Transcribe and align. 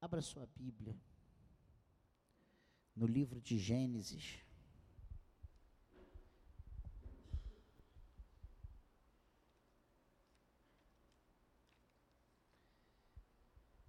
Abra 0.00 0.22
sua 0.22 0.46
Bíblia 0.46 0.96
no 2.94 3.04
livro 3.04 3.40
de 3.40 3.58
Gênesis. 3.58 4.38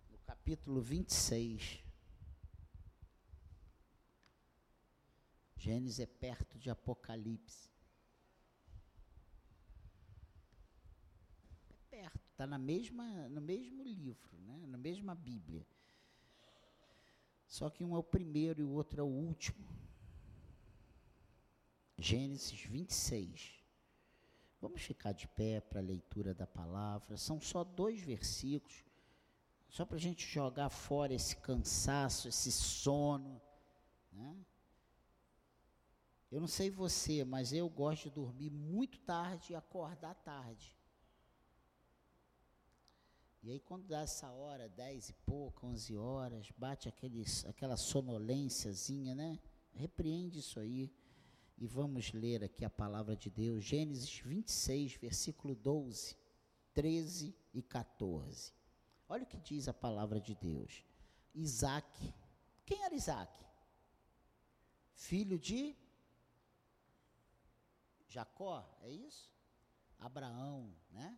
No 0.09 0.17
capítulo 0.25 0.81
26. 0.81 1.83
Gênesis 5.57 5.99
é 5.99 6.07
perto 6.07 6.57
de 6.57 6.71
Apocalipse. 6.71 7.69
É 11.69 11.75
perto, 11.87 12.29
está 12.31 12.47
na 12.47 12.57
mesma, 12.57 13.29
no 13.29 13.41
mesmo 13.41 13.83
livro, 13.83 14.39
né? 14.39 14.65
na 14.65 14.77
mesma 14.77 15.13
Bíblia. 15.13 15.67
Só 17.49 17.67
que 17.67 17.83
um 17.83 17.95
é 17.95 17.97
o 17.97 18.03
primeiro 18.03 18.61
e 18.61 18.63
o 18.63 18.69
outro 18.69 19.01
é 19.01 19.03
o 19.03 19.07
último. 19.07 19.67
Gênesis 21.97 22.61
26. 22.61 23.63
Vamos 24.61 24.81
ficar 24.83 25.13
de 25.13 25.27
pé 25.27 25.59
para 25.59 25.79
a 25.79 25.83
leitura 25.83 26.33
da 26.33 26.45
palavra. 26.45 27.17
São 27.17 27.41
só 27.41 27.63
dois 27.63 27.99
versículos, 28.01 28.85
só 29.67 29.83
para 29.83 29.97
a 29.97 29.99
gente 29.99 30.27
jogar 30.27 30.69
fora 30.69 31.11
esse 31.11 31.35
cansaço, 31.37 32.27
esse 32.27 32.51
sono. 32.51 33.41
Né? 34.11 34.37
Eu 36.31 36.39
não 36.39 36.47
sei 36.47 36.69
você, 36.69 37.23
mas 37.25 37.51
eu 37.51 37.67
gosto 37.67 38.03
de 38.03 38.11
dormir 38.11 38.51
muito 38.51 38.99
tarde 38.99 39.53
e 39.53 39.55
acordar 39.55 40.13
tarde. 40.13 40.78
E 43.41 43.51
aí 43.51 43.59
quando 43.59 43.87
dá 43.87 44.01
essa 44.01 44.29
hora, 44.31 44.67
dez 44.67 45.09
e 45.09 45.13
pouco, 45.13 45.65
onze 45.65 45.95
horas, 45.95 46.51
bate 46.57 46.89
aqueles, 46.89 47.45
aquela 47.45 47.77
sonolênciazinha, 47.77 49.15
né? 49.15 49.39
Repreende 49.71 50.39
isso 50.39 50.59
aí. 50.59 50.91
E 51.57 51.65
vamos 51.65 52.11
ler 52.11 52.43
aqui 52.43 52.63
a 52.63 52.69
palavra 52.69 53.15
de 53.15 53.29
Deus, 53.29 53.63
Gênesis 53.63 54.19
26, 54.19 54.95
versículo 54.95 55.55
12, 55.55 56.17
13 56.73 57.35
e 57.53 57.61
14. 57.61 58.53
Olha 59.07 59.23
o 59.23 59.27
que 59.27 59.37
diz 59.37 59.67
a 59.67 59.73
palavra 59.73 60.19
de 60.19 60.35
Deus. 60.35 60.83
Isaac. 61.33 62.13
Quem 62.65 62.83
era 62.83 62.93
Isaac? 62.93 63.45
Filho 64.93 65.39
de 65.39 65.75
Jacó, 68.09 68.65
é 68.81 68.91
isso? 68.91 69.31
Abraão, 69.97 70.73
né? 70.91 71.17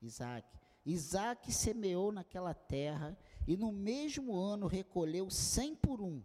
Isaac. 0.00 0.61
Isaac 0.84 1.52
semeou 1.52 2.10
naquela 2.10 2.52
terra 2.52 3.16
e 3.46 3.56
no 3.56 3.70
mesmo 3.70 4.34
ano 4.34 4.66
recolheu 4.66 5.30
cem 5.30 5.74
por 5.76 6.00
um, 6.00 6.22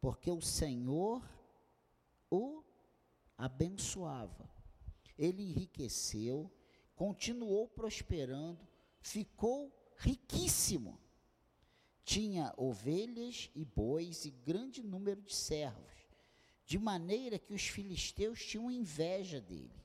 porque 0.00 0.30
o 0.30 0.40
Senhor 0.40 1.22
o 2.30 2.62
abençoava. 3.36 4.48
Ele 5.16 5.42
enriqueceu, 5.42 6.50
continuou 6.94 7.68
prosperando, 7.68 8.66
ficou 9.00 9.72
riquíssimo. 9.96 11.00
Tinha 12.04 12.52
ovelhas 12.56 13.50
e 13.54 13.64
bois 13.64 14.24
e 14.24 14.30
grande 14.30 14.82
número 14.82 15.22
de 15.22 15.34
servos, 15.34 16.08
de 16.66 16.78
maneira 16.78 17.38
que 17.38 17.54
os 17.54 17.62
filisteus 17.62 18.44
tinham 18.44 18.70
inveja 18.70 19.40
dele. 19.40 19.84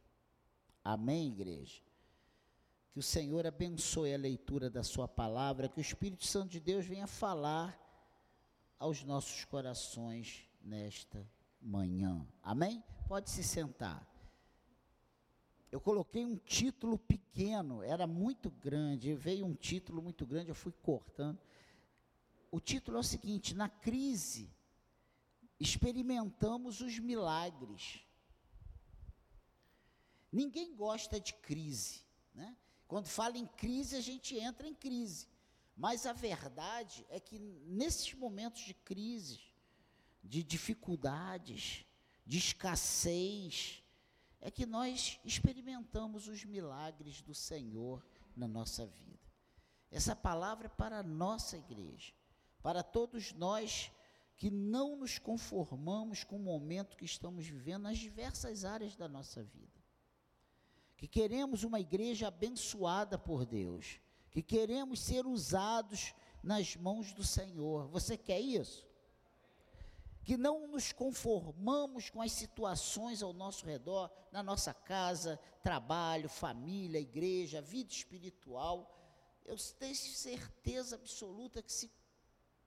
Amém, 0.84 1.32
igreja? 1.32 1.85
Que 2.96 3.00
o 3.00 3.04
Senhor 3.04 3.46
abençoe 3.46 4.14
a 4.14 4.18
leitura 4.18 4.70
da 4.70 4.82
Sua 4.82 5.06
palavra, 5.06 5.68
que 5.68 5.78
o 5.78 5.82
Espírito 5.82 6.26
Santo 6.26 6.52
de 6.52 6.62
Deus 6.62 6.86
venha 6.86 7.06
falar 7.06 7.78
aos 8.80 9.04
nossos 9.04 9.44
corações 9.44 10.50
nesta 10.62 11.30
manhã. 11.60 12.26
Amém? 12.42 12.82
Pode 13.06 13.30
se 13.30 13.44
sentar. 13.44 14.10
Eu 15.70 15.82
coloquei 15.82 16.24
um 16.24 16.38
título 16.38 16.98
pequeno, 16.98 17.84
era 17.84 18.08
muito 18.08 18.50
grande, 18.50 19.14
veio 19.14 19.46
um 19.46 19.56
título 19.56 20.02
muito 20.02 20.26
grande, 20.26 20.48
eu 20.48 20.56
fui 20.56 20.72
cortando. 20.72 21.38
O 22.50 22.62
título 22.62 22.96
é 22.96 23.02
o 23.02 23.04
seguinte: 23.04 23.54
Na 23.54 23.68
crise, 23.68 24.50
experimentamos 25.60 26.80
os 26.80 26.98
milagres. 26.98 28.06
Ninguém 30.32 30.74
gosta 30.74 31.20
de 31.20 31.34
crise, 31.34 32.02
né? 32.34 32.56
Quando 32.88 33.08
fala 33.08 33.38
em 33.38 33.48
crise, 33.48 33.96
a 33.96 34.02
gente 34.02 34.38
entra 34.38 34.68
em 34.68 34.74
crise. 34.74 35.28
Mas 35.76 36.06
a 36.06 36.14
verdade 36.14 37.06
é 37.10 37.20
que 37.20 37.40
nesses 37.40 38.14
momentos 38.14 38.62
de 38.62 38.74
crise, 38.74 39.42
de 40.24 40.44
dificuldades, 40.44 41.86
de 42.26 42.38
escassez, 42.38 43.84
é 44.40 44.50
que 44.50 44.66
nós 44.66 45.20
experimentamos 45.26 46.28
os 46.28 46.46
milagres 46.46 47.22
do 47.22 47.34
Senhor 47.34 48.06
na 48.36 48.48
nossa 48.48 48.86
vida. 48.86 49.20
Essa 49.92 50.16
palavra 50.16 50.68
é 50.68 50.70
para 50.70 51.00
a 51.00 51.04
nossa 51.04 51.58
igreja, 51.58 52.14
para 52.62 52.84
todos 52.84 53.34
nós 53.34 53.92
que 54.38 54.50
não 54.52 54.98
nos 54.98 55.18
conformamos 55.18 56.24
com 56.24 56.36
o 56.36 56.44
momento 56.44 56.98
que 56.98 57.06
estamos 57.06 57.46
vivendo 57.46 57.84
nas 57.84 57.98
diversas 57.98 58.66
áreas 58.66 58.96
da 58.96 59.08
nossa 59.08 59.44
vida 59.44 59.75
que 60.98 61.08
queremos 61.08 61.64
uma 61.64 61.80
igreja 61.80 62.28
abençoada 62.28 63.18
por 63.18 63.46
Deus, 63.46 64.00
que 64.32 64.42
queremos 64.42 65.00
ser 65.00 65.26
usados 65.26 66.14
nas 66.44 66.76
mãos 66.76 67.14
do 67.14 67.24
Senhor. 67.24 67.88
Você 67.88 68.18
quer 68.18 68.40
isso? 68.40 68.86
Que 70.24 70.38
não 70.38 70.68
nos 70.68 70.92
conformamos 70.92 72.10
com 72.10 72.22
as 72.22 72.32
situações 72.32 73.22
ao 73.22 73.34
nosso 73.34 73.66
redor, 73.66 74.12
na 74.32 74.42
nossa 74.42 74.74
casa, 74.74 75.40
trabalho, 75.62 76.28
família, 76.30 77.00
igreja, 77.00 77.62
vida 77.62 77.92
espiritual. 77.92 78.92
Eu 79.46 79.56
tenho 79.78 79.96
certeza 79.96 80.96
absoluta 80.96 81.62
que 81.62 81.72
se 81.72 81.92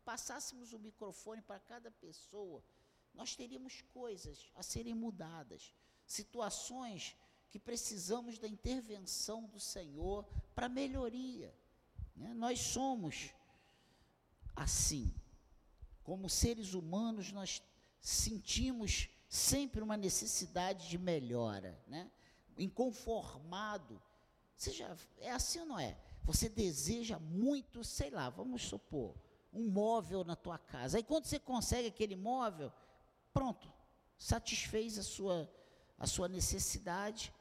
passássemos 0.05 0.72
o 0.72 0.78
microfone 0.78 1.43
para 1.43 1.60
cada 1.60 1.91
pessoa, 1.91 2.65
nós 3.12 3.37
teríamos 3.37 3.83
coisas 3.93 4.50
a 4.55 4.62
serem 4.62 4.95
mudadas, 4.95 5.75
situações 6.06 7.15
que 7.50 7.59
precisamos 7.59 8.38
da 8.38 8.47
intervenção 8.47 9.44
do 9.47 9.59
Senhor 9.59 10.25
para 10.54 10.69
melhoria. 10.69 11.54
Né? 12.14 12.34
Nós 12.34 12.60
somos 12.60 13.31
assim. 14.54 15.14
Como 16.03 16.28
seres 16.28 16.75
humanos, 16.75 17.32
nós 17.32 17.62
sentimos 18.00 19.09
sempre 19.28 19.82
uma 19.82 19.97
necessidade 19.97 20.88
de 20.88 20.98
melhora, 20.98 21.78
né? 21.86 22.10
inconformado. 22.56 24.00
Você 24.56 24.72
já, 24.72 24.97
é 25.19 25.30
assim 25.30 25.60
ou 25.60 25.66
não 25.66 25.78
é? 25.78 25.97
Você 26.25 26.48
deseja 26.48 27.19
muito, 27.19 27.84
sei 27.84 28.10
lá, 28.10 28.28
vamos 28.28 28.62
supor, 28.62 29.15
um 29.53 29.69
móvel 29.69 30.25
na 30.25 30.36
tua 30.36 30.59
casa. 30.59 30.98
Aí 30.98 31.03
quando 31.03 31.26
você 31.26 31.38
consegue 31.38 31.88
aquele 31.88 32.16
móvel, 32.16 32.72
pronto, 33.32 33.72
satisfez 34.19 34.98
a 34.98 35.03
sua, 35.03 35.50
a 35.98 36.06
sua 36.06 36.28
necessidade, 36.28 37.32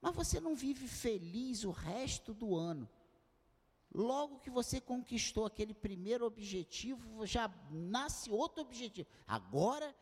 mas 0.00 0.14
você 0.14 0.40
não 0.40 0.54
vive 0.54 0.86
feliz 0.86 1.64
o 1.64 1.70
resto 1.70 2.32
do 2.32 2.56
ano. 2.56 2.88
Logo 3.92 4.38
que 4.38 4.50
você 4.50 4.80
conquistou 4.80 5.46
aquele 5.46 5.74
primeiro 5.74 6.26
objetivo, 6.26 7.26
já 7.26 7.50
nasce 7.70 8.30
outro 8.30 8.62
objetivo. 8.62 9.08
Agora, 9.26 9.94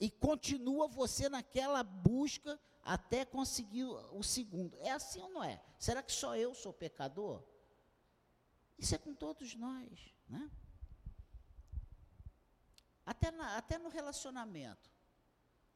e 0.00 0.10
continua 0.10 0.88
você 0.88 1.28
naquela 1.28 1.82
busca 1.82 2.58
até 2.82 3.24
conseguir 3.24 3.84
o 3.84 4.22
segundo. 4.22 4.76
É 4.80 4.90
assim 4.90 5.20
ou 5.20 5.30
não 5.30 5.44
é? 5.44 5.62
Será 5.78 6.02
que 6.02 6.12
só 6.12 6.36
eu 6.36 6.54
sou 6.54 6.72
pecador? 6.72 7.42
Isso 8.76 8.94
é 8.94 8.98
com 8.98 9.14
todos 9.14 9.54
nós, 9.54 10.12
né? 10.28 10.50
Até, 13.06 13.30
na, 13.30 13.56
até 13.56 13.78
no 13.78 13.88
relacionamento. 13.88 14.90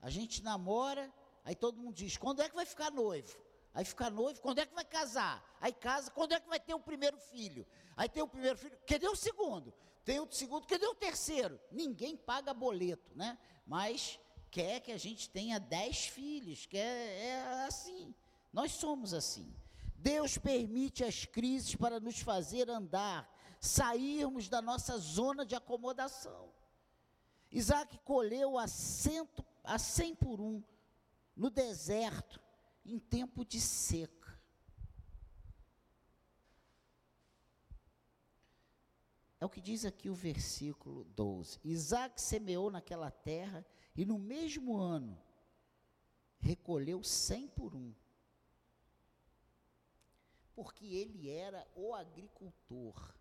A 0.00 0.10
gente 0.10 0.42
namora, 0.42 1.12
aí 1.44 1.54
todo 1.54 1.80
mundo 1.80 1.94
diz: 1.94 2.16
quando 2.16 2.42
é 2.42 2.48
que 2.48 2.54
vai 2.56 2.66
ficar 2.66 2.90
noivo? 2.90 3.45
Aí 3.76 3.84
fica 3.84 4.08
noivo, 4.08 4.40
quando 4.40 4.58
é 4.58 4.64
que 4.64 4.74
vai 4.74 4.86
casar? 4.86 5.44
Aí 5.60 5.70
casa, 5.70 6.10
quando 6.10 6.32
é 6.32 6.40
que 6.40 6.48
vai 6.48 6.58
ter 6.58 6.72
o 6.72 6.80
primeiro 6.80 7.18
filho? 7.18 7.66
Aí 7.94 8.08
tem 8.08 8.22
o 8.22 8.26
primeiro 8.26 8.56
filho, 8.56 8.74
cadê 8.86 9.06
o 9.06 9.14
segundo? 9.14 9.70
Tem 10.02 10.18
o 10.18 10.26
segundo, 10.32 10.66
cadê 10.66 10.86
o 10.86 10.94
terceiro? 10.94 11.60
Ninguém 11.70 12.16
paga 12.16 12.54
boleto, 12.54 13.14
né? 13.14 13.36
Mas 13.66 14.18
quer 14.50 14.80
que 14.80 14.90
a 14.92 14.96
gente 14.96 15.28
tenha 15.28 15.60
dez 15.60 16.06
filhos, 16.06 16.64
quer, 16.64 16.80
é 16.80 17.66
assim. 17.66 18.14
Nós 18.50 18.72
somos 18.72 19.12
assim. 19.12 19.54
Deus 19.96 20.38
permite 20.38 21.04
as 21.04 21.26
crises 21.26 21.76
para 21.76 22.00
nos 22.00 22.18
fazer 22.20 22.70
andar, 22.70 23.30
sairmos 23.60 24.48
da 24.48 24.62
nossa 24.62 24.96
zona 24.96 25.44
de 25.44 25.54
acomodação. 25.54 26.50
Isaac 27.52 27.98
colheu 27.98 28.58
a, 28.58 28.66
cento, 28.66 29.44
a 29.62 29.78
cem 29.78 30.14
por 30.14 30.40
um 30.40 30.64
no 31.36 31.50
deserto, 31.50 32.40
em 32.86 32.98
tempo 32.98 33.44
de 33.44 33.60
seca. 33.60 34.16
É 39.38 39.44
o 39.44 39.50
que 39.50 39.60
diz 39.60 39.84
aqui 39.84 40.08
o 40.08 40.14
versículo 40.14 41.04
12. 41.04 41.60
Isaac 41.62 42.20
semeou 42.20 42.70
naquela 42.70 43.10
terra 43.10 43.66
e 43.94 44.04
no 44.04 44.18
mesmo 44.18 44.76
ano 44.76 45.18
recolheu 46.38 47.02
cem 47.02 47.48
por 47.48 47.74
um. 47.74 47.94
Porque 50.54 50.86
ele 50.86 51.28
era 51.28 51.66
o 51.74 51.94
agricultor, 51.94 53.14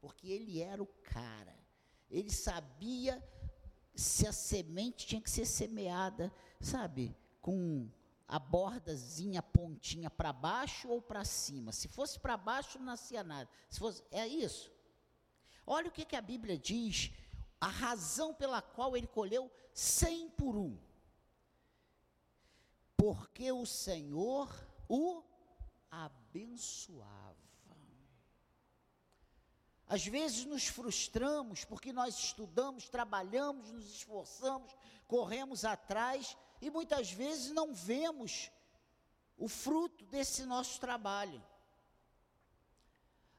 porque 0.00 0.28
ele 0.28 0.60
era 0.60 0.82
o 0.82 0.86
cara. 0.86 1.54
Ele 2.10 2.30
sabia 2.30 3.22
se 3.94 4.26
a 4.26 4.32
semente 4.32 5.06
tinha 5.06 5.20
que 5.20 5.30
ser 5.30 5.44
semeada, 5.44 6.32
sabe, 6.60 7.14
com 7.42 7.90
a 8.28 8.38
bordazinha, 8.38 9.40
a 9.40 9.42
pontinha 9.42 10.10
para 10.10 10.34
baixo 10.34 10.86
ou 10.88 11.00
para 11.00 11.24
cima. 11.24 11.72
Se 11.72 11.88
fosse 11.88 12.20
para 12.20 12.36
baixo, 12.36 12.78
não 12.78 12.84
nascia 12.86 13.24
nada. 13.24 13.48
Se 13.70 13.78
fosse, 13.78 14.04
é 14.10 14.28
isso. 14.28 14.70
Olha 15.66 15.88
o 15.88 15.92
que, 15.92 16.04
que 16.04 16.14
a 16.14 16.20
Bíblia 16.20 16.58
diz, 16.58 17.10
a 17.58 17.68
razão 17.68 18.34
pela 18.34 18.60
qual 18.60 18.94
ele 18.96 19.06
colheu 19.06 19.50
cem 19.72 20.28
por 20.28 20.56
um. 20.56 20.78
Porque 22.96 23.50
o 23.50 23.64
Senhor 23.64 24.48
o 24.86 25.22
abençoava. 25.90 27.36
Às 29.86 30.06
vezes 30.06 30.44
nos 30.44 30.66
frustramos 30.66 31.64
porque 31.64 31.94
nós 31.94 32.18
estudamos, 32.18 32.90
trabalhamos, 32.90 33.70
nos 33.70 33.86
esforçamos, 33.86 34.70
corremos 35.06 35.64
atrás 35.64 36.36
e 36.60 36.70
muitas 36.70 37.10
vezes 37.10 37.50
não 37.52 37.74
vemos 37.74 38.50
o 39.36 39.48
fruto 39.48 40.04
desse 40.06 40.44
nosso 40.44 40.80
trabalho. 40.80 41.42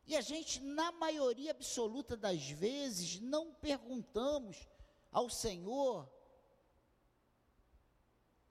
E 0.08 0.16
a 0.16 0.22
gente, 0.22 0.60
na 0.62 0.92
maioria 0.92 1.52
absoluta 1.52 2.18
das 2.18 2.50
vezes, 2.50 3.20
não 3.20 3.54
perguntamos 3.54 4.68
ao 5.12 5.30
Senhor 5.30 6.10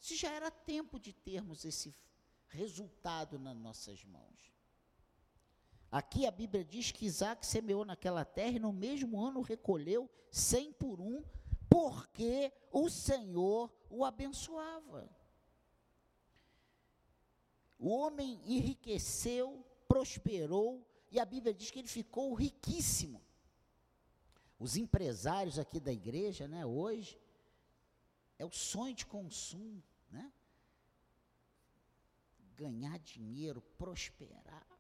se 0.01 0.17
já 0.17 0.31
era 0.31 0.51
tempo 0.51 0.99
de 1.01 1.13
termos 1.13 1.65
esse 1.65 1.95
resultado 2.49 3.39
nas 3.39 3.57
nossas 3.57 4.05
mãos. 4.05 4.53
Aqui 5.91 6.27
a 6.27 6.31
Bíblia 6.31 6.65
diz 6.65 6.93
que 6.93 7.07
Isaac 7.07 7.47
semeou 7.47 7.85
naquela 7.85 8.25
terra 8.25 8.57
e 8.57 8.61
no 8.61 8.73
mesmo 8.73 9.21
ano 9.21 9.41
recolheu 9.41 10.09
cem 10.31 10.73
por 10.73 11.01
um, 11.01 11.25
porque 11.69 12.53
o 12.73 12.89
Senhor 12.89 13.73
o 13.91 14.05
abençoava. 14.05 15.09
O 17.79 17.89
homem 17.91 18.41
enriqueceu, 18.45 19.65
prosperou, 19.87 20.85
e 21.11 21.21
a 21.21 21.25
Bíblia 21.25 21.55
diz 21.55 21.71
que 21.71 21.79
ele 21.79 21.89
ficou 21.89 22.35
riquíssimo. 22.35 23.23
Os 24.59 24.77
empresários 24.77 25.59
aqui 25.59 25.79
da 25.79 25.93
igreja, 25.93 26.49
né, 26.49 26.67
hoje, 26.67 27.19
é 28.39 28.45
o 28.45 28.51
sonho 28.51 28.95
de 28.95 29.07
consumo, 29.07 29.83
né? 30.11 30.33
Ganhar 32.57 32.99
dinheiro, 32.99 33.63
prosperar. 33.77 34.78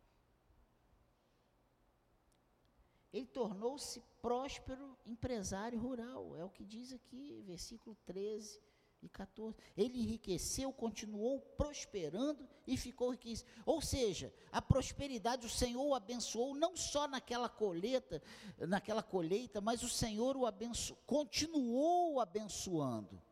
Ele 3.13 3.27
tornou-se 3.27 4.03
próspero 4.21 4.97
empresário 5.07 5.79
rural, 5.79 6.37
é 6.37 6.45
o 6.45 6.51
que 6.51 6.65
diz 6.65 6.93
aqui, 6.93 7.43
versículo 7.47 7.97
13 8.05 8.61
e 9.03 9.09
14. 9.09 9.57
Ele 9.77 10.01
enriqueceu, 10.01 10.73
continuou 10.73 11.41
prosperando 11.41 12.47
e 12.67 12.77
ficou 12.77 13.11
riquíssimo. 13.11 13.49
Ou 13.65 13.81
seja, 13.81 14.33
a 14.53 14.61
prosperidade 14.61 15.47
o 15.47 15.51
Senhor 15.51 15.83
o 15.83 15.95
abençoou 15.95 16.55
não 16.55 16.77
só 16.77 17.09
naquela 17.09 17.49
colheita, 17.49 18.23
naquela 18.59 19.03
colheita, 19.03 19.61
mas 19.61 19.83
o 19.83 19.89
Senhor 19.89 20.37
o 20.37 20.47
abençoou, 20.47 20.99
continuou 21.07 22.21
abençoando. 22.21 23.23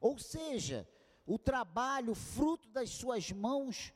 Ou 0.00 0.18
seja, 0.18 0.88
o 1.24 1.38
trabalho, 1.38 2.14
fruto 2.14 2.68
das 2.68 2.90
suas 2.90 3.30
mãos 3.30 3.92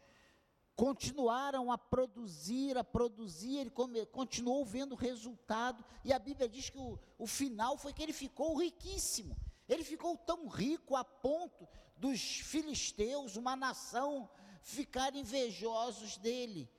continuaram 0.76 1.72
a 1.72 1.78
produzir, 1.78 2.76
a 2.76 2.84
produzir, 2.84 3.56
ele 3.56 3.70
come, 3.70 4.04
continuou 4.06 4.62
vendo 4.64 4.94
resultado, 4.94 5.82
e 6.04 6.12
a 6.12 6.18
Bíblia 6.18 6.46
diz 6.48 6.68
que 6.68 6.78
o, 6.78 6.98
o 7.18 7.26
final 7.26 7.78
foi 7.78 7.94
que 7.94 8.02
ele 8.02 8.12
ficou 8.12 8.54
riquíssimo. 8.56 9.34
Ele 9.66 9.82
ficou 9.82 10.16
tão 10.18 10.46
rico 10.46 10.94
a 10.94 11.02
ponto 11.02 11.66
dos 11.96 12.20
filisteus, 12.20 13.36
uma 13.36 13.56
nação, 13.56 14.28
ficarem 14.60 15.22
invejosos 15.22 16.18
dele. 16.18 16.70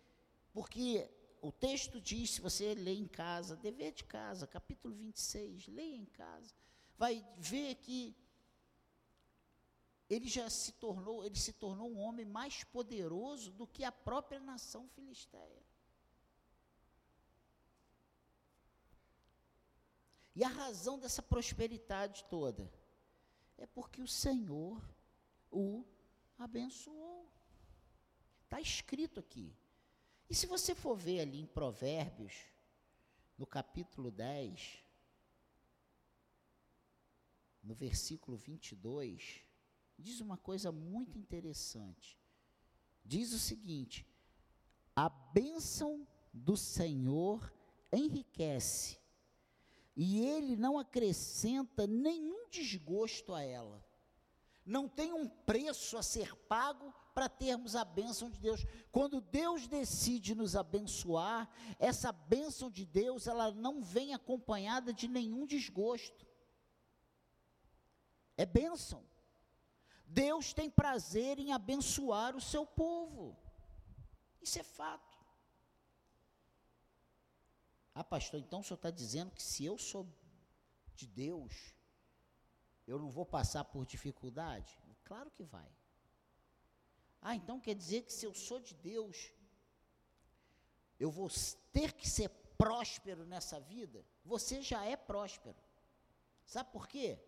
Porque 0.53 1.09
o 1.41 1.51
texto 1.51 1.99
diz, 1.99 2.31
se 2.31 2.41
você 2.41 2.75
ler 2.75 2.97
em 2.97 3.07
casa, 3.07 3.55
dever 3.55 3.93
de 3.93 4.03
casa, 4.03 4.45
capítulo 4.45 4.93
26, 4.93 5.67
leia 5.67 5.95
em 5.95 6.05
casa, 6.05 6.53
vai 6.97 7.25
ver 7.37 7.75
que 7.75 8.15
ele 10.09 10.27
já 10.27 10.49
se 10.49 10.71
tornou, 10.73 11.25
ele 11.25 11.35
se 11.35 11.53
tornou 11.53 11.91
um 11.91 11.99
homem 11.99 12.25
mais 12.25 12.63
poderoso 12.63 13.51
do 13.51 13.67
que 13.67 13.83
a 13.83 13.91
própria 13.91 14.39
nação 14.39 14.87
filisteia. 14.89 15.65
E 20.35 20.43
a 20.43 20.47
razão 20.47 20.99
dessa 20.99 21.21
prosperidade 21.21 22.23
toda 22.25 22.71
é 23.57 23.65
porque 23.65 24.01
o 24.01 24.07
Senhor 24.07 24.81
o 25.51 25.83
abençoou. 26.37 27.27
Está 28.43 28.61
escrito 28.61 29.19
aqui. 29.19 29.53
E 30.29 30.35
se 30.35 30.45
você 30.45 30.75
for 30.75 30.95
ver 30.95 31.21
ali 31.21 31.39
em 31.39 31.47
Provérbios, 31.47 32.33
no 33.37 33.45
capítulo 33.45 34.11
10, 34.11 34.83
no 37.63 37.73
versículo 37.73 38.37
22, 38.37 39.46
diz 39.97 40.21
uma 40.21 40.37
coisa 40.37 40.71
muito 40.71 41.17
interessante. 41.17 42.19
Diz 43.03 43.33
o 43.33 43.39
seguinte: 43.39 44.05
a 44.95 45.09
bênção 45.09 46.07
do 46.33 46.55
Senhor 46.55 47.51
enriquece, 47.91 48.99
e 49.95 50.19
ele 50.19 50.55
não 50.55 50.77
acrescenta 50.77 51.87
nenhum 51.87 52.49
desgosto 52.49 53.33
a 53.33 53.41
ela. 53.41 53.83
Não 54.65 54.89
tem 54.89 55.13
um 55.13 55.29
preço 55.29 55.97
a 55.97 56.03
ser 56.03 56.35
pago 56.35 56.93
para 57.13 57.29
termos 57.29 57.73
a 57.75 57.85
bênção 57.85 58.29
de 58.29 58.37
Deus. 58.37 58.65
Quando 58.91 59.21
Deus 59.21 59.65
decide 59.65 60.35
nos 60.35 60.57
abençoar, 60.57 61.49
essa 61.79 62.11
bênção 62.11 62.69
de 62.69 62.85
Deus, 62.85 63.27
ela 63.27 63.49
não 63.51 63.81
vem 63.81 64.13
acompanhada 64.13 64.93
de 64.93 65.07
nenhum 65.07 65.45
desgosto. 65.45 66.27
É 68.35 68.45
bênção. 68.45 69.03
Deus 70.07 70.53
tem 70.53 70.69
prazer 70.69 71.37
em 71.37 71.51
abençoar 71.51 72.35
o 72.35 72.41
seu 72.41 72.65
povo. 72.65 73.37
Isso 74.41 74.57
é 74.57 74.63
fato. 74.63 75.17
Ah, 77.93 78.03
pastor, 78.03 78.39
então 78.39 78.61
o 78.61 78.63
senhor 78.63 78.75
está 78.75 78.91
dizendo 78.91 79.31
que 79.31 79.43
se 79.43 79.65
eu 79.65 79.77
sou 79.77 80.07
de 80.95 81.07
Deus, 81.07 81.73
eu 82.87 82.97
não 82.97 83.11
vou 83.11 83.25
passar 83.25 83.65
por 83.65 83.85
dificuldade? 83.85 84.79
Claro 85.03 85.29
que 85.31 85.43
vai. 85.43 85.69
Ah, 87.21 87.35
então 87.35 87.59
quer 87.59 87.75
dizer 87.75 88.03
que 88.03 88.13
se 88.13 88.25
eu 88.25 88.33
sou 88.33 88.59
de 88.59 88.73
Deus, 88.75 89.33
eu 90.99 91.11
vou 91.11 91.29
ter 91.73 91.93
que 91.93 92.07
ser 92.09 92.29
próspero 92.57 93.25
nessa 93.25 93.59
vida? 93.59 94.05
Você 94.23 94.61
já 94.61 94.85
é 94.85 94.95
próspero. 94.95 95.57
Sabe 96.45 96.71
por 96.71 96.87
quê? 96.87 97.19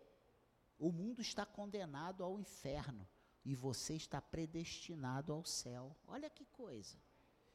O 0.80 0.90
mundo 0.90 1.20
está 1.20 1.44
condenado 1.44 2.24
ao 2.24 2.40
inferno 2.40 3.06
e 3.44 3.54
você 3.54 3.94
está 3.94 4.18
predestinado 4.18 5.30
ao 5.30 5.44
céu. 5.44 5.94
Olha 6.06 6.30
que 6.30 6.46
coisa. 6.46 6.96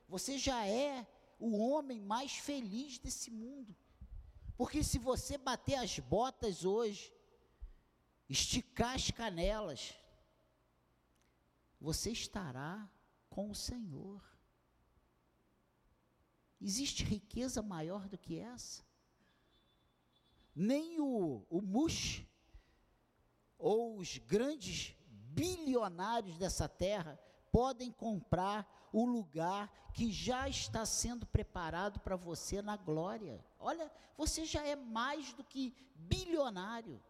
Você 0.08 0.38
já 0.38 0.67
é 0.67 1.08
o 1.39 1.58
homem 1.58 2.00
mais 2.00 2.34
feliz 2.34 3.00
desse 3.00 3.32
mundo. 3.32 3.75
Porque 4.55 4.84
se 4.84 5.00
você 5.00 5.39
bater 5.39 5.74
as 5.74 5.98
botas 5.98 6.63
hoje, 6.63 7.12
esticar 8.29 8.94
as 8.94 9.10
canelas, 9.10 9.96
você 11.82 12.12
estará 12.12 12.88
com 13.27 13.50
o 13.50 13.55
Senhor. 13.55 14.24
Existe 16.62 17.03
riqueza 17.03 17.63
maior 17.63 18.08
do 18.08 18.20
que 18.20 18.38
essa? 18.38 18.86
Nem 20.55 21.01
o, 21.01 21.44
o 21.50 21.60
Mush, 21.60 22.24
ou 23.58 23.98
os 23.98 24.18
grandes 24.18 24.96
bilionários 25.08 26.38
dessa 26.38 26.68
terra, 26.68 27.20
podem 27.52 27.92
comprar 27.92 28.90
o 28.92 29.06
lugar 29.06 29.72
que 29.94 30.12
já 30.12 30.48
está 30.48 30.86
sendo 30.86 31.26
preparado 31.26 32.00
para 32.00 32.16
você 32.16 32.62
na 32.62 32.78
glória. 32.78 33.44
Olha, 33.60 33.92
você 34.18 34.46
já 34.46 34.66
é 34.66 34.76
mais 34.76 35.34
do 35.34 35.44
que 35.44 35.74
bilionário. 35.96 37.02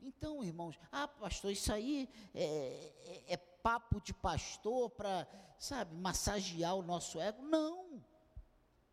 Então, 0.00 0.42
irmãos, 0.42 0.78
ah, 0.90 1.06
pastor, 1.06 1.52
isso 1.52 1.72
aí 1.72 2.08
é, 2.34 2.44
é, 3.28 3.34
é 3.34 3.36
papo 3.36 4.00
de 4.00 4.14
pastor 4.14 4.90
para, 4.90 5.26
sabe, 5.58 5.94
massagear 5.94 6.74
o 6.74 6.82
nosso 6.82 7.20
ego? 7.20 7.42
Não. 7.42 8.02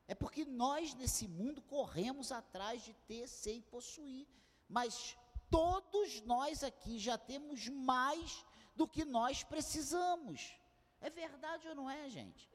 É 0.07 0.15
porque 0.15 0.45
nós 0.45 0.93
nesse 0.93 1.27
mundo 1.27 1.61
corremos 1.61 2.31
atrás 2.31 2.83
de 2.83 2.93
ter, 3.07 3.27
ser 3.27 3.55
e 3.55 3.61
possuir. 3.61 4.27
Mas 4.69 5.17
todos 5.49 6.21
nós 6.21 6.63
aqui 6.63 6.99
já 6.99 7.17
temos 7.17 7.67
mais 7.69 8.45
do 8.75 8.87
que 8.87 9.03
nós 9.03 9.43
precisamos. 9.43 10.53
É 11.01 11.09
verdade 11.09 11.67
ou 11.67 11.75
não 11.75 11.89
é, 11.89 12.09
gente? 12.09 12.49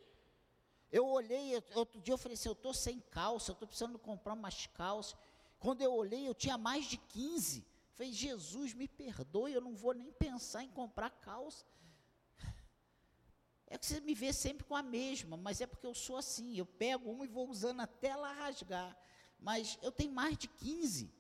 Eu 0.90 1.06
olhei, 1.06 1.54
outro 1.75 2.00
dia 2.00 2.12
eu 2.12 2.18
falei 2.18 2.34
assim, 2.34 2.49
eu 2.49 2.52
estou 2.52 2.75
sem 2.75 3.00
calça, 3.00 3.50
eu 3.50 3.54
estou 3.54 3.66
precisando 3.66 3.99
comprar 3.99 4.34
umas 4.34 4.66
calças. 4.66 5.16
Quando 5.58 5.80
eu 5.80 5.92
olhei, 5.92 6.28
eu 6.28 6.34
tinha 6.34 6.58
mais 6.58 6.84
de 6.84 6.99
15. 6.99 7.66
Falei, 7.94 8.12
Jesus, 8.12 8.75
me 8.75 8.88
perdoe, 8.88 9.52
eu 9.52 9.61
não 9.61 9.75
vou 9.75 9.94
nem 9.94 10.12
pensar 10.12 10.62
em 10.62 10.68
comprar 10.68 11.11
calça. 11.11 11.64
É 13.66 13.78
que 13.78 13.87
você 13.87 14.00
me 14.00 14.14
vê 14.14 14.34
sempre 14.34 14.64
com 14.64 14.76
a 14.76 14.82
mesma, 14.82 15.34
mas 15.34 15.62
é 15.62 15.66
porque 15.66 15.87
eu 15.87 15.94
sou 15.94 16.18
assim. 16.18 16.54
Eu 16.58 16.66
pego 16.66 17.11
uma 17.11 17.25
e 17.25 17.28
vou 17.28 17.49
usando 17.49 17.80
até 17.80 18.08
ela 18.08 18.30
rasgar. 18.30 18.94
Mas 19.38 19.78
eu 19.80 19.90
tenho 19.90 20.12
mais 20.12 20.37
de 20.37 20.46
15. 20.46 21.11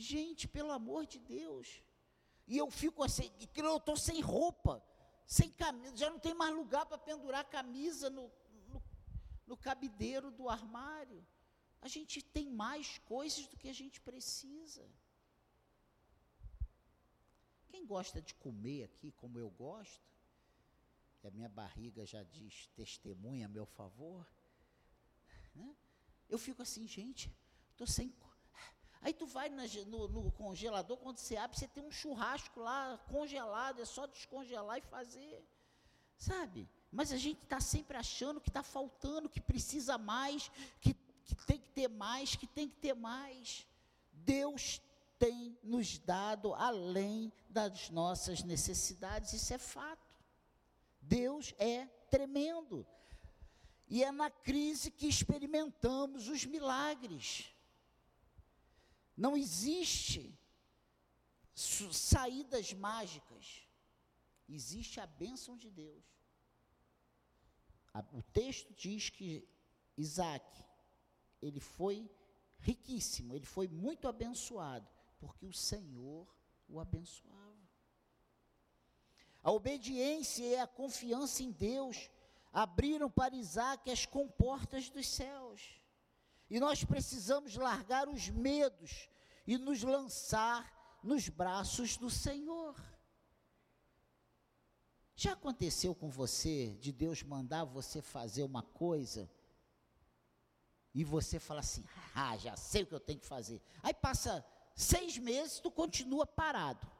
Gente, 0.00 0.48
pelo 0.48 0.72
amor 0.72 1.06
de 1.06 1.18
Deus. 1.18 1.82
E 2.46 2.56
eu 2.56 2.70
fico 2.70 3.02
assim, 3.04 3.30
eu 3.54 3.76
estou 3.76 3.96
sem 3.96 4.20
roupa, 4.20 4.82
sem 5.26 5.50
camisa, 5.50 5.96
já 5.96 6.08
não 6.10 6.18
tem 6.18 6.34
mais 6.34 6.54
lugar 6.54 6.86
para 6.86 6.96
pendurar 6.98 7.44
camisa 7.44 8.08
no, 8.08 8.32
no, 8.68 8.82
no 9.46 9.56
cabideiro 9.56 10.30
do 10.30 10.48
armário. 10.48 11.24
A 11.82 11.88
gente 11.88 12.22
tem 12.22 12.48
mais 12.48 12.98
coisas 12.98 13.46
do 13.46 13.56
que 13.58 13.68
a 13.68 13.74
gente 13.74 14.00
precisa. 14.00 14.88
Quem 17.68 17.84
gosta 17.86 18.22
de 18.22 18.34
comer 18.34 18.84
aqui, 18.84 19.12
como 19.12 19.38
eu 19.38 19.50
gosto, 19.50 20.10
e 21.22 21.26
a 21.26 21.30
minha 21.30 21.48
barriga 21.48 22.06
já 22.06 22.22
diz 22.22 22.68
testemunha 22.74 23.46
a 23.46 23.48
meu 23.48 23.66
favor, 23.66 24.26
né? 25.54 25.76
eu 26.28 26.38
fico 26.38 26.62
assim, 26.62 26.86
gente, 26.86 27.30
estou 27.72 27.86
sem. 27.86 28.12
Aí 29.02 29.14
tu 29.14 29.26
vai 29.26 29.48
na, 29.48 29.64
no, 29.86 30.08
no, 30.08 30.30
congelador, 30.32 30.96
quando 30.98 31.18
você 31.18 31.36
abre, 31.36 31.58
você 31.58 31.66
tem 31.66 31.82
um 31.82 31.90
churrasco 31.90 32.60
lá 32.60 32.98
congelado, 33.08 33.80
é 33.80 33.84
só 33.84 34.06
descongelar 34.06 34.78
e 34.78 34.82
fazer, 34.82 35.42
sabe? 36.18 36.68
Mas 36.92 37.10
a 37.10 37.16
gente 37.16 37.42
está 37.42 37.60
sempre 37.60 37.96
achando 37.96 38.40
que 38.40 38.50
está 38.50 38.62
faltando, 38.62 39.28
que 39.28 39.40
precisa 39.40 39.96
mais, 39.96 40.50
que, 40.80 40.92
que 41.24 41.34
tem 41.46 41.58
que 41.58 41.70
ter 41.70 41.88
mais, 41.88 42.36
que 42.36 42.46
tem 42.46 42.68
que 42.68 42.76
ter 42.76 42.94
mais. 42.94 43.66
Deus 44.12 44.82
tem 45.18 45.58
nos 45.62 45.98
dado 45.98 46.52
além 46.54 47.32
das 47.48 47.90
nossas 47.90 48.42
necessidades, 48.42 49.32
isso 49.32 49.54
é 49.54 49.58
fato. 49.58 50.10
Deus 51.00 51.54
é 51.58 51.86
tremendo. 52.10 52.86
E 53.88 54.04
é 54.04 54.12
na 54.12 54.30
crise 54.30 54.90
que 54.90 55.08
experimentamos 55.08 56.28
os 56.28 56.44
milagres. 56.44 57.52
Não 59.24 59.36
existe 59.36 60.34
saídas 61.54 62.72
mágicas. 62.72 63.68
Existe 64.48 64.98
a 64.98 65.06
bênção 65.06 65.58
de 65.58 65.70
Deus. 65.70 66.02
O 68.12 68.22
texto 68.22 68.72
diz 68.72 69.10
que 69.10 69.46
Isaac, 69.94 70.64
ele 71.42 71.60
foi 71.60 72.10
riquíssimo, 72.60 73.36
ele 73.36 73.44
foi 73.44 73.68
muito 73.68 74.08
abençoado 74.08 74.88
porque 75.18 75.44
o 75.44 75.52
Senhor 75.52 76.26
o 76.66 76.80
abençoava. 76.80 77.68
A 79.42 79.52
obediência 79.52 80.44
e 80.44 80.56
a 80.56 80.66
confiança 80.66 81.42
em 81.42 81.50
Deus 81.50 82.10
abriram 82.50 83.10
para 83.10 83.36
Isaac 83.36 83.90
as 83.90 84.06
comportas 84.06 84.88
dos 84.88 85.06
céus. 85.06 85.79
E 86.50 86.58
nós 86.58 86.84
precisamos 86.84 87.54
largar 87.54 88.08
os 88.08 88.28
medos 88.28 89.08
e 89.46 89.56
nos 89.56 89.82
lançar 89.82 90.98
nos 91.02 91.28
braços 91.28 91.96
do 91.96 92.10
Senhor. 92.10 92.74
Já 95.14 95.32
aconteceu 95.32 95.94
com 95.94 96.10
você 96.10 96.76
de 96.80 96.92
Deus 96.92 97.22
mandar 97.22 97.64
você 97.64 98.02
fazer 98.02 98.42
uma 98.42 98.62
coisa 98.62 99.30
e 100.92 101.04
você 101.04 101.38
fala 101.38 101.60
assim: 101.60 101.84
ah, 102.14 102.36
já 102.36 102.56
sei 102.56 102.82
o 102.82 102.86
que 102.86 102.94
eu 102.94 103.00
tenho 103.00 103.20
que 103.20 103.26
fazer. 103.26 103.62
Aí 103.82 103.94
passa 103.94 104.44
Seis 104.80 105.18
meses 105.18 105.60
tu 105.60 105.70
continua 105.70 106.26
parado. 106.26 106.90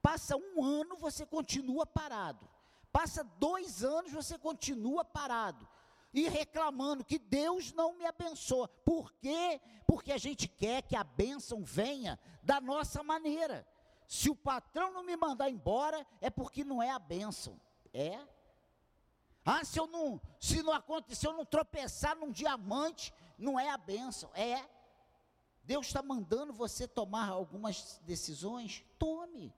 Passa 0.00 0.36
um 0.36 0.64
ano, 0.64 0.96
você 0.96 1.24
continua 1.24 1.86
parado. 1.86 2.48
Passa 2.90 3.22
dois 3.22 3.84
anos, 3.84 4.10
você 4.10 4.36
continua 4.36 5.04
parado. 5.04 5.66
E 6.12 6.28
reclamando 6.28 7.04
que 7.04 7.18
Deus 7.18 7.72
não 7.72 7.96
me 7.96 8.04
abençoa. 8.04 8.68
Por 8.68 9.12
quê? 9.14 9.60
Porque 9.86 10.12
a 10.12 10.18
gente 10.18 10.46
quer 10.46 10.82
que 10.82 10.94
a 10.94 11.02
bênção 11.02 11.64
venha 11.64 12.18
da 12.42 12.60
nossa 12.60 13.02
maneira. 13.02 13.66
Se 14.06 14.28
o 14.28 14.36
patrão 14.36 14.92
não 14.92 15.02
me 15.02 15.16
mandar 15.16 15.48
embora, 15.48 16.06
é 16.20 16.28
porque 16.28 16.64
não 16.64 16.82
é 16.82 16.90
a 16.90 16.98
bênção. 16.98 17.58
É. 17.94 18.20
Ah, 19.44 19.64
se 19.64 19.78
eu 19.78 19.86
não, 19.86 20.20
se 20.38 20.62
não 20.62 20.72
acontecer, 20.72 21.26
eu 21.26 21.32
não 21.32 21.44
tropeçar 21.44 22.14
num 22.14 22.30
diamante, 22.30 23.12
não 23.38 23.58
é 23.58 23.70
a 23.70 23.78
bênção. 23.78 24.30
É. 24.34 24.68
Deus 25.64 25.86
está 25.86 26.02
mandando 26.02 26.52
você 26.52 26.86
tomar 26.86 27.28
algumas 27.28 27.98
decisões? 28.04 28.84
Tome. 28.98 29.54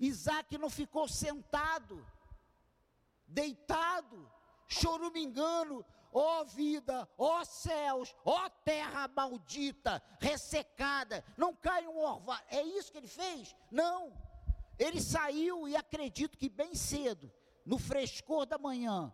Isaac 0.00 0.56
não 0.56 0.70
ficou 0.70 1.08
sentado, 1.08 2.06
deitado, 3.28 4.30
chorumingando, 4.66 5.84
ó 6.12 6.40
oh 6.40 6.44
vida, 6.44 7.08
ó 7.16 7.40
oh 7.40 7.44
céus, 7.44 8.14
ó 8.24 8.46
oh 8.46 8.50
terra 8.64 9.08
maldita, 9.08 10.02
ressecada, 10.20 11.24
não 11.36 11.54
cai 11.54 11.86
um 11.86 11.98
orvalho. 11.98 12.44
É 12.48 12.62
isso 12.62 12.90
que 12.90 12.98
ele 12.98 13.08
fez? 13.08 13.54
Não. 13.70 14.12
Ele 14.78 15.00
saiu 15.00 15.68
e 15.68 15.76
acredito 15.76 16.38
que 16.38 16.48
bem 16.48 16.74
cedo, 16.74 17.30
no 17.64 17.78
frescor 17.78 18.46
da 18.46 18.58
manhã, 18.58 19.12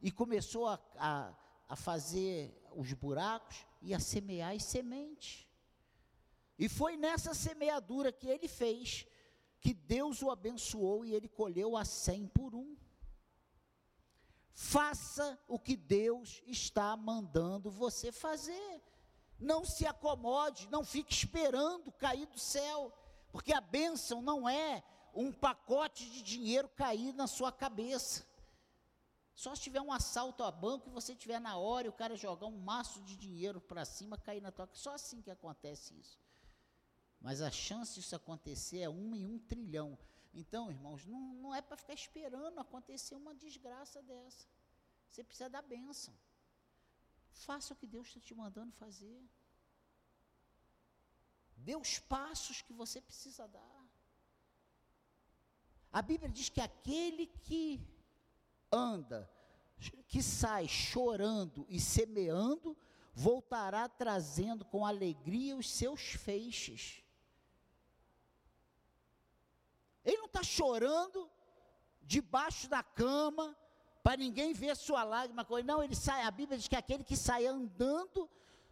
e 0.00 0.10
começou 0.10 0.66
a, 0.66 0.80
a, 0.96 1.34
a 1.68 1.76
fazer 1.76 2.56
os 2.74 2.92
buracos 2.92 3.66
e 3.82 3.92
a 3.92 4.00
semear 4.00 4.54
as 4.54 4.64
sementes. 4.64 5.46
E 6.58 6.68
foi 6.68 6.96
nessa 6.96 7.34
semeadura 7.34 8.12
que 8.12 8.28
ele 8.28 8.48
fez 8.48 9.06
que 9.60 9.74
Deus 9.74 10.22
o 10.22 10.30
abençoou 10.30 11.04
e 11.04 11.14
ele 11.14 11.28
colheu 11.28 11.76
a 11.76 11.84
cem 11.84 12.26
por 12.26 12.54
um. 12.54 12.76
Faça 14.52 15.38
o 15.48 15.58
que 15.58 15.76
Deus 15.76 16.42
está 16.46 16.96
mandando 16.96 17.70
você 17.70 18.12
fazer. 18.12 18.82
Não 19.38 19.64
se 19.64 19.86
acomode, 19.86 20.68
não 20.68 20.84
fique 20.84 21.12
esperando 21.12 21.90
cair 21.92 22.26
do 22.26 22.38
céu, 22.38 22.92
porque 23.32 23.52
a 23.52 23.60
bênção 23.60 24.20
não 24.20 24.48
é 24.48 24.82
um 25.14 25.32
pacote 25.32 26.08
de 26.10 26.22
dinheiro 26.22 26.68
cair 26.68 27.14
na 27.14 27.26
sua 27.26 27.50
cabeça. 27.50 28.28
Só 29.34 29.54
se 29.54 29.62
tiver 29.62 29.80
um 29.80 29.92
assalto 29.92 30.42
a 30.42 30.50
banco 30.50 30.90
e 30.90 30.92
você 30.92 31.14
tiver 31.14 31.40
na 31.40 31.56
hora 31.56 31.86
e 31.86 31.88
o 31.88 31.94
cara 31.94 32.14
jogar 32.14 32.46
um 32.46 32.58
maço 32.58 33.00
de 33.00 33.16
dinheiro 33.16 33.58
para 33.60 33.86
cima, 33.86 34.18
cair 34.18 34.42
na 34.42 34.52
tua 34.52 34.68
Só 34.74 34.94
assim 34.94 35.22
que 35.22 35.30
acontece 35.30 35.98
isso. 35.98 36.18
Mas 37.18 37.40
a 37.40 37.50
chance 37.50 37.94
disso 37.94 38.14
acontecer 38.14 38.80
é 38.80 38.88
uma 38.88 39.16
em 39.16 39.26
um 39.26 39.38
trilhão. 39.38 39.98
Então, 40.32 40.70
irmãos, 40.70 41.04
não, 41.06 41.34
não 41.34 41.54
é 41.54 41.60
para 41.60 41.76
ficar 41.76 41.94
esperando 41.94 42.58
acontecer 42.60 43.14
uma 43.14 43.34
desgraça 43.34 44.02
dessa. 44.02 44.46
Você 45.08 45.24
precisa 45.24 45.50
da 45.50 45.60
bênção. 45.60 46.14
Faça 47.32 47.72
o 47.74 47.76
que 47.76 47.86
Deus 47.86 48.08
está 48.08 48.20
te 48.20 48.34
mandando 48.34 48.72
fazer. 48.72 49.22
Dê 51.56 51.76
os 51.76 51.98
passos 51.98 52.62
que 52.62 52.72
você 52.72 53.00
precisa 53.00 53.46
dar. 53.48 53.90
A 55.92 56.00
Bíblia 56.00 56.30
diz 56.30 56.48
que 56.48 56.60
aquele 56.60 57.26
que 57.26 57.80
anda, 58.70 59.28
que 60.06 60.22
sai 60.22 60.68
chorando 60.68 61.66
e 61.68 61.80
semeando, 61.80 62.76
voltará 63.12 63.88
trazendo 63.88 64.64
com 64.64 64.86
alegria 64.86 65.56
os 65.56 65.68
seus 65.68 66.12
feixes. 66.12 67.02
Ele 70.04 70.18
não 70.18 70.19
está 70.30 70.42
chorando 70.42 71.30
debaixo 72.02 72.68
da 72.68 72.82
cama, 72.82 73.56
para 74.02 74.16
ninguém 74.16 74.52
ver 74.52 74.76
sua 74.76 75.04
lágrima. 75.04 75.46
Não, 75.64 75.82
ele 75.82 75.94
sai, 75.94 76.22
a 76.22 76.30
Bíblia 76.30 76.56
diz 76.58 76.68
que 76.68 76.76
aquele 76.76 77.04
que 77.04 77.16
sai 77.16 77.46
andando, 77.46 78.28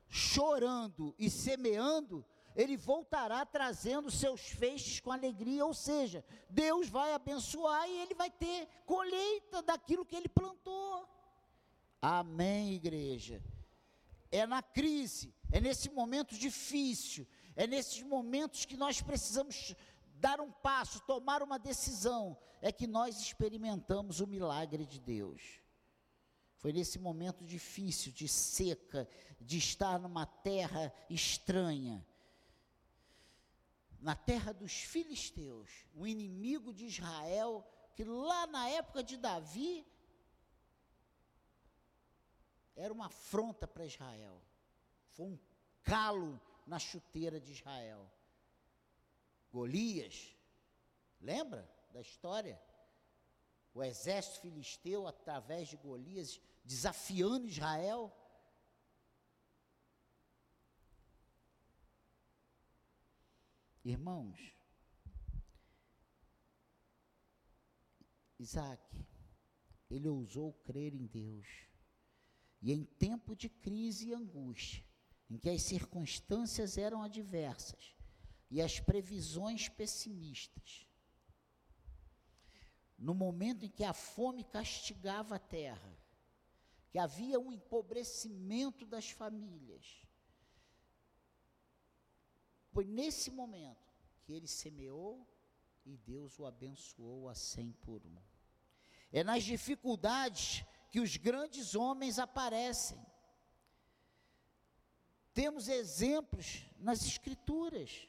chorando 0.08 1.14
e 1.18 1.28
semeando, 1.28 2.24
ele 2.56 2.76
voltará 2.76 3.44
trazendo 3.44 4.10
seus 4.10 4.40
feixes 4.40 4.98
com 5.00 5.12
alegria, 5.12 5.64
ou 5.64 5.74
seja, 5.74 6.24
Deus 6.48 6.88
vai 6.88 7.12
abençoar 7.12 7.88
e 7.88 8.00
ele 8.00 8.14
vai 8.14 8.30
ter 8.30 8.66
colheita 8.84 9.62
daquilo 9.62 10.04
que 10.04 10.16
ele 10.16 10.28
plantou. 10.28 11.08
Amém, 12.00 12.72
igreja. 12.74 13.42
É 14.30 14.46
na 14.46 14.62
crise, 14.62 15.34
é 15.52 15.60
nesse 15.60 15.90
momento 15.90 16.36
difícil, 16.36 17.26
é 17.54 17.66
nesses 17.66 18.02
momentos 18.02 18.64
que 18.64 18.76
nós 18.76 19.00
precisamos 19.00 19.74
dar 20.20 20.40
um 20.40 20.50
passo, 20.50 21.00
tomar 21.00 21.42
uma 21.42 21.58
decisão, 21.58 22.36
é 22.60 22.72
que 22.72 22.86
nós 22.86 23.20
experimentamos 23.20 24.20
o 24.20 24.26
milagre 24.26 24.84
de 24.84 24.98
Deus. 25.00 25.60
Foi 26.56 26.72
nesse 26.72 26.98
momento 26.98 27.44
difícil, 27.44 28.12
de 28.12 28.26
seca, 28.28 29.08
de 29.40 29.58
estar 29.58 29.98
numa 29.98 30.26
terra 30.26 30.92
estranha, 31.08 32.04
na 34.00 34.14
terra 34.14 34.52
dos 34.52 34.72
filisteus, 34.72 35.86
o 35.94 36.06
inimigo 36.06 36.72
de 36.72 36.86
Israel, 36.86 37.66
que 37.94 38.04
lá 38.04 38.46
na 38.46 38.68
época 38.68 39.02
de 39.02 39.16
Davi 39.16 39.86
era 42.76 42.92
uma 42.92 43.06
afronta 43.06 43.66
para 43.66 43.84
Israel. 43.84 44.40
Foi 45.10 45.26
um 45.26 45.38
calo 45.82 46.40
na 46.66 46.78
chuteira 46.78 47.40
de 47.40 47.52
Israel. 47.52 48.08
Golias, 49.50 50.36
lembra 51.20 51.68
da 51.90 52.00
história? 52.00 52.60
O 53.72 53.82
exército 53.82 54.40
filisteu, 54.40 55.06
através 55.06 55.68
de 55.68 55.76
Golias, 55.76 56.40
desafiando 56.64 57.46
Israel. 57.46 58.12
Irmãos, 63.84 64.54
Isaac, 68.38 68.82
ele 69.90 70.08
ousou 70.08 70.52
crer 70.52 70.94
em 70.94 71.06
Deus. 71.06 71.46
E 72.60 72.72
em 72.72 72.84
tempo 72.84 73.34
de 73.34 73.48
crise 73.48 74.08
e 74.08 74.14
angústia, 74.14 74.84
em 75.30 75.38
que 75.38 75.48
as 75.48 75.62
circunstâncias 75.62 76.76
eram 76.76 77.02
adversas 77.02 77.97
e 78.50 78.62
as 78.62 78.80
previsões 78.80 79.68
pessimistas, 79.68 80.86
no 82.96 83.14
momento 83.14 83.64
em 83.64 83.70
que 83.70 83.84
a 83.84 83.92
fome 83.92 84.42
castigava 84.42 85.36
a 85.36 85.38
terra, 85.38 85.96
que 86.90 86.98
havia 86.98 87.38
um 87.38 87.52
empobrecimento 87.52 88.86
das 88.86 89.10
famílias, 89.10 90.02
foi 92.70 92.84
nesse 92.84 93.30
momento 93.30 93.92
que 94.22 94.32
ele 94.32 94.46
semeou 94.46 95.26
e 95.84 95.96
Deus 95.96 96.38
o 96.38 96.46
abençoou 96.46 97.28
a 97.28 97.34
cem 97.34 97.72
por 97.72 98.04
um. 98.04 98.16
É 99.10 99.24
nas 99.24 99.42
dificuldades 99.42 100.64
que 100.90 101.00
os 101.00 101.16
grandes 101.16 101.74
homens 101.74 102.18
aparecem. 102.18 103.00
Temos 105.32 105.68
exemplos 105.68 106.64
nas 106.78 107.04
Escrituras. 107.04 108.06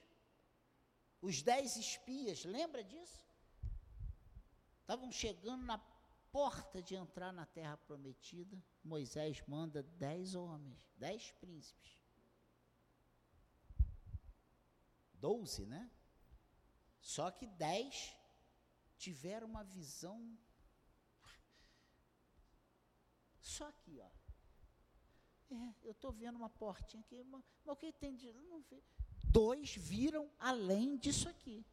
Os 1.21 1.41
dez 1.41 1.75
espias, 1.75 2.45
lembra 2.45 2.83
disso? 2.83 3.27
Estavam 4.81 5.11
chegando 5.11 5.65
na 5.65 5.77
porta 6.31 6.81
de 6.81 6.95
entrar 6.95 7.31
na 7.33 7.45
terra 7.45 7.77
prometida. 7.77 8.61
Moisés 8.83 9.43
manda 9.47 9.83
dez 9.83 10.35
homens, 10.35 10.89
dez 10.95 11.31
príncipes. 11.33 11.99
Doze, 15.13 15.65
né? 15.65 15.91
Só 17.01 17.29
que 17.29 17.45
dez 17.45 18.15
tiveram 18.97 19.47
uma 19.47 19.63
visão. 19.63 20.37
Só 23.41 23.67
aqui, 23.67 23.99
ó. 23.99 24.09
É, 25.51 25.73
eu 25.83 25.91
estou 25.91 26.11
vendo 26.11 26.35
uma 26.35 26.49
portinha 26.49 27.01
aqui, 27.01 27.23
mas, 27.23 27.43
mas 27.65 27.73
o 27.73 27.75
que 27.75 27.91
tem 27.91 28.15
de. 28.15 28.31
Não 28.33 28.61
vi. 28.61 28.83
Dois 29.29 29.75
viram 29.75 30.29
além 30.39 30.97
disso 30.97 31.29
aqui. 31.29 31.63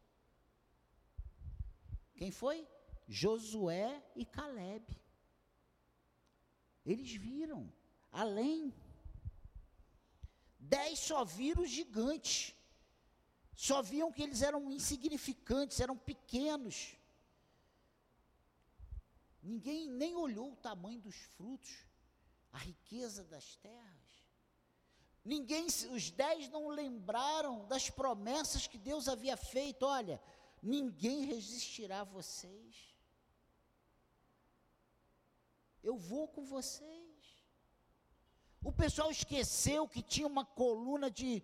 Quem 2.15 2.31
foi? 2.31 2.67
Josué 3.07 4.03
e 4.15 4.25
Caleb. 4.25 4.85
Eles 6.85 7.11
viram 7.13 7.71
além. 8.11 8.73
Dez 10.59 10.99
só 10.99 11.23
viram 11.25 11.63
os 11.63 11.69
gigantes. 11.69 12.53
Só 13.55 13.81
viam 13.81 14.11
que 14.11 14.21
eles 14.21 14.43
eram 14.43 14.71
insignificantes, 14.71 15.79
eram 15.79 15.97
pequenos. 15.97 16.95
Ninguém 19.41 19.89
nem 19.89 20.15
olhou 20.15 20.51
o 20.51 20.55
tamanho 20.57 21.01
dos 21.01 21.15
frutos, 21.15 21.75
a 22.51 22.59
riqueza 22.59 23.23
das 23.23 23.55
terras. 23.55 23.96
Ninguém, 25.27 25.65
os 25.91 26.09
dez 26.09 26.47
não 26.47 26.69
lembraram 26.69 27.65
das 27.65 27.89
promessas 27.89 28.65
que 28.65 28.77
Deus 28.77 29.09
havia 29.09 29.35
feito. 29.35 29.85
Olha, 29.85 30.21
ninguém 30.63 31.25
resistirá 31.25 31.99
a 31.99 32.05
vocês. 32.05 32.95
Eu 35.83 35.97
vou 35.97 36.29
com 36.29 36.45
vocês. 36.45 37.11
O 38.63 38.71
pessoal 38.71 39.11
esqueceu 39.11 39.85
que 39.85 40.01
tinha 40.01 40.25
uma 40.25 40.45
coluna 40.45 41.11
de, 41.11 41.43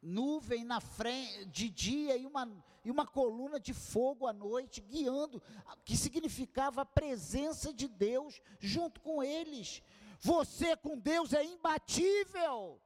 nuvem 0.00 0.64
na 0.64 0.80
frente 0.80 1.44
de 1.44 1.68
dia 1.68 2.16
e 2.16 2.24
uma, 2.24 2.50
e 2.82 2.90
uma 2.90 3.06
coluna 3.06 3.60
de 3.60 3.74
fogo 3.74 4.26
à 4.26 4.32
noite, 4.32 4.80
guiando, 4.80 5.42
que 5.84 5.98
significava 5.98 6.80
a 6.80 6.86
presença 6.86 7.74
de 7.74 7.88
Deus 7.88 8.40
junto 8.58 9.02
com 9.02 9.22
eles. 9.22 9.82
Você 10.18 10.74
com 10.74 10.98
Deus 10.98 11.34
é 11.34 11.44
imbatível. 11.44 12.80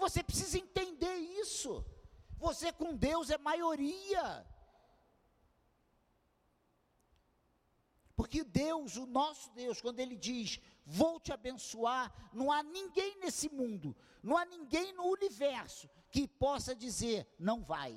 Você 0.00 0.22
precisa 0.22 0.58
entender 0.58 1.14
isso. 1.42 1.84
Você 2.38 2.72
com 2.72 2.96
Deus 2.96 3.28
é 3.28 3.36
maioria. 3.36 4.46
Porque 8.16 8.42
Deus, 8.42 8.96
o 8.96 9.06
nosso 9.06 9.50
Deus, 9.52 9.80
quando 9.80 10.00
Ele 10.00 10.16
diz, 10.16 10.58
vou 10.84 11.20
te 11.20 11.32
abençoar, 11.32 12.12
não 12.32 12.50
há 12.50 12.62
ninguém 12.62 13.18
nesse 13.18 13.48
mundo, 13.48 13.96
não 14.22 14.36
há 14.36 14.44
ninguém 14.44 14.92
no 14.94 15.04
universo 15.04 15.88
que 16.10 16.26
possa 16.26 16.74
dizer, 16.74 17.26
não 17.38 17.62
vai. 17.62 17.92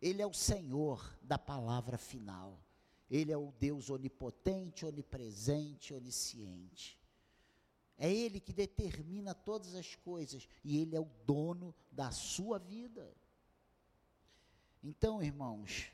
Ele 0.00 0.22
é 0.22 0.26
o 0.26 0.32
Senhor 0.32 1.18
da 1.20 1.38
palavra 1.38 1.98
final. 1.98 2.64
Ele 3.10 3.32
é 3.32 3.36
o 3.36 3.52
Deus 3.52 3.90
onipotente, 3.90 4.86
onipresente, 4.86 5.92
onisciente. 5.92 6.99
É 8.02 8.10
Ele 8.10 8.40
que 8.40 8.50
determina 8.50 9.34
todas 9.34 9.74
as 9.74 9.94
coisas 9.94 10.48
e 10.64 10.78
Ele 10.78 10.96
é 10.96 11.00
o 11.00 11.10
dono 11.26 11.74
da 11.92 12.10
sua 12.10 12.58
vida. 12.58 13.14
Então, 14.82 15.22
irmãos, 15.22 15.92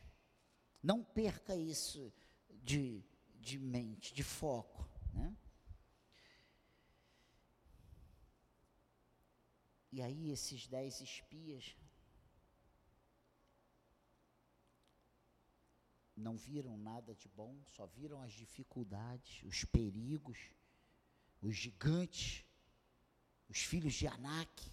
não 0.80 1.02
perca 1.02 1.56
isso 1.56 2.12
de, 2.62 3.04
de 3.40 3.58
mente, 3.58 4.14
de 4.14 4.22
foco. 4.22 4.88
Né? 5.12 5.36
E 9.90 10.00
aí 10.00 10.30
esses 10.30 10.68
dez 10.68 11.00
espias 11.00 11.76
não 16.14 16.36
viram 16.36 16.78
nada 16.78 17.16
de 17.16 17.28
bom, 17.28 17.60
só 17.64 17.84
viram 17.84 18.22
as 18.22 18.32
dificuldades, 18.32 19.42
os 19.42 19.64
perigos, 19.64 20.38
os 21.40 21.54
gigantes, 21.56 22.44
os 23.48 23.58
filhos 23.58 23.94
de 23.94 24.06
Anak. 24.06 24.72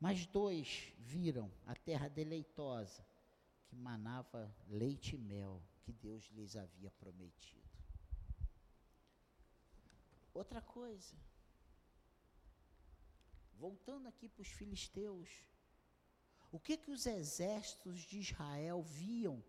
Mas 0.00 0.26
dois 0.26 0.92
viram 0.98 1.50
a 1.66 1.74
terra 1.74 2.08
deleitosa, 2.08 3.06
que 3.68 3.76
manava 3.76 4.54
leite 4.68 5.14
e 5.14 5.18
mel, 5.18 5.62
que 5.82 5.92
Deus 5.92 6.24
lhes 6.32 6.56
havia 6.56 6.90
prometido. 6.90 7.62
Outra 10.34 10.60
coisa, 10.60 11.14
voltando 13.58 14.08
aqui 14.08 14.28
para 14.28 14.42
os 14.42 14.48
filisteus, 14.48 15.28
o 16.50 16.58
que 16.58 16.76
que 16.76 16.90
os 16.90 17.06
exércitos 17.06 18.00
de 18.00 18.18
Israel 18.18 18.82
viam 18.82 19.42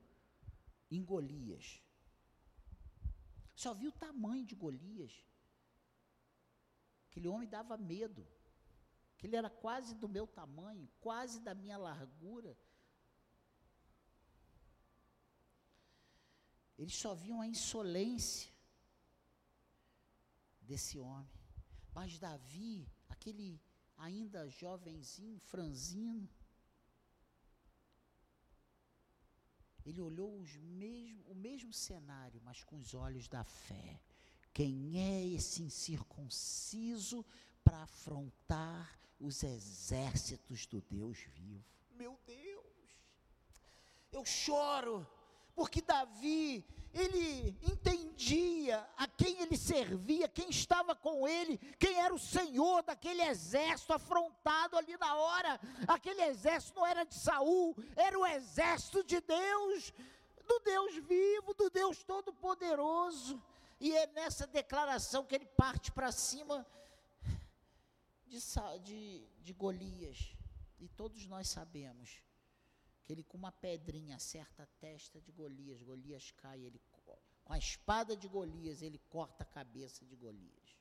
em 0.92 1.04
Golias? 1.04 1.82
Só 3.56 3.74
viu 3.74 3.90
o 3.90 3.94
tamanho 3.94 4.46
de 4.46 4.56
Golias. 4.56 5.14
Aquele 7.14 7.28
homem 7.28 7.48
dava 7.48 7.78
medo. 7.78 8.28
Que 9.20 9.28
ele 9.28 9.36
era 9.36 9.48
quase 9.48 9.94
do 9.94 10.10
meu 10.10 10.26
tamanho, 10.26 10.90
quase 11.00 11.40
da 11.40 11.54
minha 11.54 11.78
largura. 11.78 12.58
Eles 16.76 16.96
só 16.96 17.14
viam 17.14 17.40
a 17.40 17.46
insolência 17.46 18.52
desse 20.60 20.98
homem. 20.98 21.40
Mas 21.94 22.18
Davi, 22.18 22.92
aquele 23.08 23.62
ainda 23.96 24.50
jovenzinho, 24.50 25.38
franzino, 25.38 26.28
ele 29.86 30.02
olhou 30.02 30.44
mesmo, 30.60 31.24
o 31.30 31.36
mesmo 31.36 31.72
cenário, 31.72 32.42
mas 32.44 32.64
com 32.64 32.78
os 32.80 32.96
olhos 32.96 33.28
da 33.28 33.44
fé. 33.44 34.02
Quem 34.54 35.00
é 35.00 35.26
esse 35.36 35.64
incircunciso 35.64 37.26
para 37.64 37.82
afrontar 37.82 39.00
os 39.20 39.42
exércitos 39.42 40.68
do 40.68 40.80
Deus 40.82 41.18
vivo? 41.18 41.66
Meu 41.96 42.20
Deus, 42.28 42.64
eu 44.12 44.24
choro, 44.24 45.08
porque 45.56 45.82
Davi, 45.82 46.64
ele 46.94 47.58
entendia 47.64 48.88
a 48.96 49.08
quem 49.08 49.42
ele 49.42 49.58
servia, 49.58 50.28
quem 50.28 50.50
estava 50.50 50.96
com 50.96 51.28
ele, 51.28 51.58
quem 51.80 52.00
era 52.00 52.14
o 52.14 52.20
senhor 52.20 52.84
daquele 52.84 53.24
exército 53.24 53.94
afrontado 53.94 54.78
ali 54.78 54.96
na 54.98 55.16
hora. 55.16 55.60
Aquele 55.88 56.22
exército 56.26 56.80
não 56.80 56.86
era 56.86 57.04
de 57.04 57.16
Saul, 57.16 57.76
era 57.96 58.18
o 58.20 58.26
exército 58.26 59.04
de 59.04 59.20
Deus, 59.20 59.92
do 60.48 60.60
Deus 60.60 60.96
vivo, 60.98 61.56
do 61.56 61.72
Deus 61.72 62.04
todo-poderoso. 62.04 63.42
E 63.80 63.96
é 63.96 64.08
nessa 64.08 64.48
declaração 64.48 65.26
que 65.26 65.36
ele 65.36 65.46
parte 65.46 65.92
para 65.92 66.12
cima 66.12 66.66
de, 68.26 68.40
de, 68.84 69.28
de 69.42 69.54
Golias. 69.54 70.36
E 70.80 70.88
todos 70.88 71.26
nós 71.28 71.50
sabemos 71.50 72.22
que 73.04 73.14
ele 73.14 73.24
com 73.24 73.38
uma 73.38 73.52
pedrinha 73.52 74.16
acerta 74.16 74.64
a 74.64 74.68
testa 74.80 75.20
de 75.22 75.32
Golias, 75.32 75.82
Golias 75.82 76.32
cai, 76.32 76.62
ele 76.62 76.82
com 76.92 77.18
a 77.46 77.58
espada 77.58 78.16
de 78.16 78.28
Golias, 78.28 78.82
ele 78.82 79.00
corta 79.10 79.44
a 79.44 79.46
cabeça 79.46 80.06
de 80.06 80.16
Golias. 80.16 80.78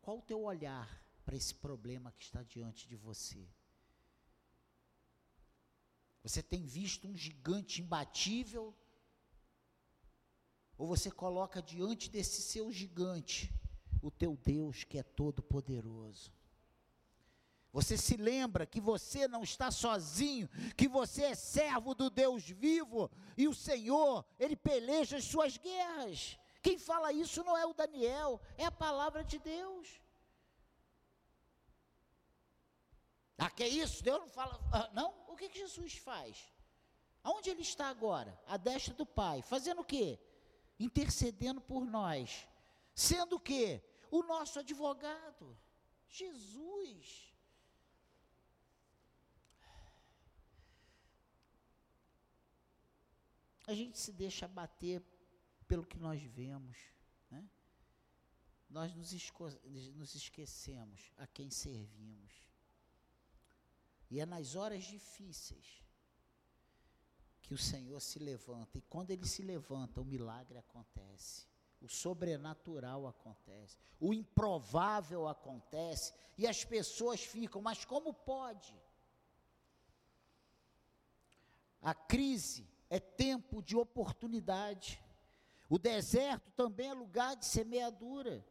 Qual 0.00 0.18
o 0.18 0.22
teu 0.22 0.42
olhar 0.42 1.02
para 1.24 1.36
esse 1.36 1.54
problema 1.54 2.12
que 2.12 2.24
está 2.24 2.42
diante 2.42 2.86
de 2.86 2.96
você? 2.96 3.46
Você 6.22 6.42
tem 6.42 6.64
visto 6.64 7.06
um 7.06 7.16
gigante 7.16 7.82
imbatível? 7.82 8.74
Ou 10.76 10.86
você 10.86 11.10
coloca 11.10 11.62
diante 11.62 12.10
desse 12.10 12.42
seu 12.42 12.70
gigante 12.70 13.52
o 14.02 14.10
teu 14.10 14.36
Deus 14.36 14.84
que 14.84 14.98
é 14.98 15.02
todo 15.02 15.42
poderoso? 15.42 16.32
Você 17.72 17.96
se 17.96 18.16
lembra 18.16 18.66
que 18.66 18.80
você 18.80 19.26
não 19.26 19.42
está 19.42 19.70
sozinho, 19.70 20.48
que 20.76 20.86
você 20.86 21.24
é 21.24 21.34
servo 21.34 21.92
do 21.92 22.08
Deus 22.08 22.44
vivo 22.48 23.10
e 23.36 23.48
o 23.48 23.54
Senhor, 23.54 24.24
ele 24.38 24.54
peleja 24.54 25.16
as 25.16 25.24
suas 25.24 25.56
guerras. 25.56 26.38
Quem 26.62 26.78
fala 26.78 27.12
isso 27.12 27.42
não 27.42 27.56
é 27.56 27.66
o 27.66 27.74
Daniel, 27.74 28.40
é 28.56 28.64
a 28.64 28.70
palavra 28.70 29.24
de 29.24 29.38
Deus. 29.40 29.88
Ah, 33.36 33.50
que 33.50 33.64
é 33.64 33.68
isso? 33.68 34.02
Deus 34.02 34.20
não 34.20 34.28
fala. 34.28 34.60
Ah, 34.72 34.88
não? 34.92 35.12
O 35.26 35.36
que, 35.36 35.48
que 35.48 35.58
Jesus 35.58 35.94
faz? 35.94 36.38
Aonde 37.22 37.50
ele 37.50 37.62
está 37.62 37.88
agora? 37.88 38.38
A 38.46 38.56
destra 38.56 38.94
do 38.94 39.04
Pai. 39.04 39.42
Fazendo 39.42 39.80
o 39.80 39.84
quê? 39.84 40.18
Intercedendo 40.84 41.60
por 41.60 41.84
nós. 41.84 42.46
Sendo 42.94 43.36
o 43.36 43.40
quê? 43.40 43.82
O 44.10 44.22
nosso 44.22 44.58
advogado. 44.58 45.58
Jesus. 46.08 47.34
a 53.66 53.74
gente 53.74 53.98
se 53.98 54.12
deixa 54.12 54.46
bater 54.46 55.02
pelo 55.66 55.86
que 55.86 55.98
nós 55.98 56.22
vemos, 56.22 56.76
né? 57.30 57.48
nós 58.68 58.94
nos, 58.94 59.12
nos 59.94 60.14
esquecemos 60.14 61.12
a 61.16 61.26
quem 61.26 61.50
servimos. 61.50 62.32
E 64.10 64.20
é 64.20 64.26
nas 64.26 64.54
horas 64.54 64.84
difíceis 64.84 65.83
que 67.44 67.52
o 67.52 67.58
Senhor 67.58 68.00
se 68.00 68.18
levanta, 68.18 68.78
e 68.78 68.82
quando 68.82 69.10
ele 69.10 69.26
se 69.26 69.42
levanta, 69.42 70.00
o 70.00 70.04
milagre 70.04 70.56
acontece, 70.56 71.46
o 71.80 71.88
sobrenatural 71.88 73.06
acontece, 73.06 73.76
o 74.00 74.14
improvável 74.14 75.28
acontece, 75.28 76.14
e 76.38 76.46
as 76.46 76.64
pessoas 76.64 77.22
ficam, 77.22 77.60
mas 77.60 77.84
como 77.84 78.14
pode? 78.14 78.74
A 81.82 81.94
crise 81.94 82.66
é 82.88 82.98
tempo 82.98 83.62
de 83.62 83.76
oportunidade. 83.76 84.98
O 85.68 85.78
deserto 85.78 86.50
também 86.52 86.88
é 86.88 86.94
lugar 86.94 87.36
de 87.36 87.44
semeadura. 87.44 88.42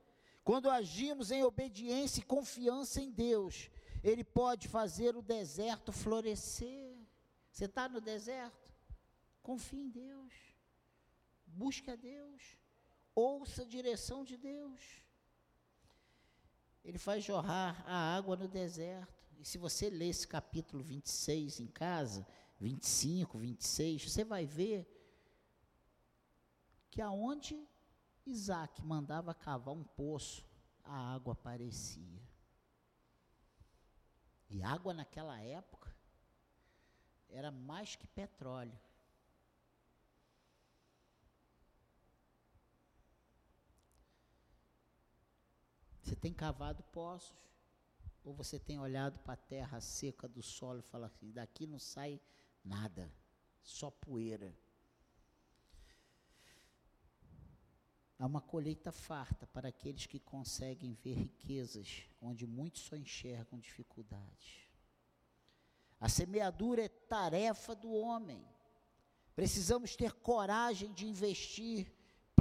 Quando 0.43 0.69
agimos 0.69 1.31
em 1.31 1.43
obediência 1.43 2.19
e 2.19 2.25
confiança 2.25 3.01
em 3.01 3.09
Deus, 3.09 3.71
Ele 4.03 4.23
pode 4.23 4.67
fazer 4.67 5.15
o 5.15 5.21
deserto 5.21 5.91
florescer. 5.91 6.95
Você 7.51 7.65
está 7.65 7.89
no 7.89 7.99
deserto? 7.99 8.62
Confie 9.43 9.81
em 9.81 9.89
Deus. 9.89 10.33
Busque 11.45 11.91
a 11.91 11.95
Deus. 11.95 12.57
Ouça 13.13 13.61
a 13.61 13.65
direção 13.65 14.23
de 14.23 14.37
Deus. 14.37 15.03
Ele 16.83 16.97
faz 16.97 17.23
jorrar 17.23 17.83
a 17.85 18.15
água 18.15 18.35
no 18.35 18.47
deserto. 18.47 19.21
E 19.37 19.45
se 19.45 19.57
você 19.57 19.89
ler 19.89 20.09
esse 20.09 20.27
capítulo 20.27 20.83
26 20.83 21.59
em 21.59 21.67
casa, 21.67 22.25
25, 22.59 23.37
26, 23.37 24.09
você 24.09 24.23
vai 24.23 24.45
ver 24.45 24.89
que 26.89 27.01
aonde 27.01 27.67
Isaac 28.25 28.81
mandava 28.83 29.33
cavar 29.33 29.73
um 29.73 29.83
poço, 29.83 30.45
a 30.83 31.13
água 31.13 31.33
aparecia. 31.33 32.21
E 34.49 34.63
água 34.63 34.93
naquela 34.93 35.39
época 35.41 35.93
era 37.29 37.51
mais 37.51 37.95
que 37.95 38.07
petróleo. 38.07 38.79
Você 46.03 46.15
tem 46.15 46.33
cavado 46.33 46.83
poços, 46.83 47.49
ou 48.23 48.33
você 48.33 48.59
tem 48.59 48.79
olhado 48.79 49.17
para 49.19 49.33
a 49.33 49.37
terra 49.37 49.81
seca 49.81 50.27
do 50.27 50.43
solo 50.43 50.79
e 50.79 50.83
fala 50.83 51.07
assim: 51.07 51.31
daqui 51.31 51.65
não 51.65 51.79
sai 51.79 52.21
Nada, 52.63 53.11
só 53.61 53.91
poeira. 53.91 54.55
Há 58.17 58.25
uma 58.25 58.39
colheita 58.39 58.91
farta 58.91 59.45
para 59.45 59.67
aqueles 59.67 60.05
que 60.05 60.17
conseguem 60.17 60.93
ver 60.93 61.15
riquezas 61.15 62.03
onde 62.21 62.47
muitos 62.47 62.83
só 62.83 62.95
enxergam 62.95 63.59
dificuldades. 63.59 64.69
A 65.99 66.07
semeadura 66.07 66.83
é 66.83 66.87
tarefa 66.87 67.75
do 67.75 67.91
homem. 67.91 68.47
Precisamos 69.35 69.95
ter 69.95 70.13
coragem 70.13 70.93
de 70.93 71.05
investir. 71.05 71.91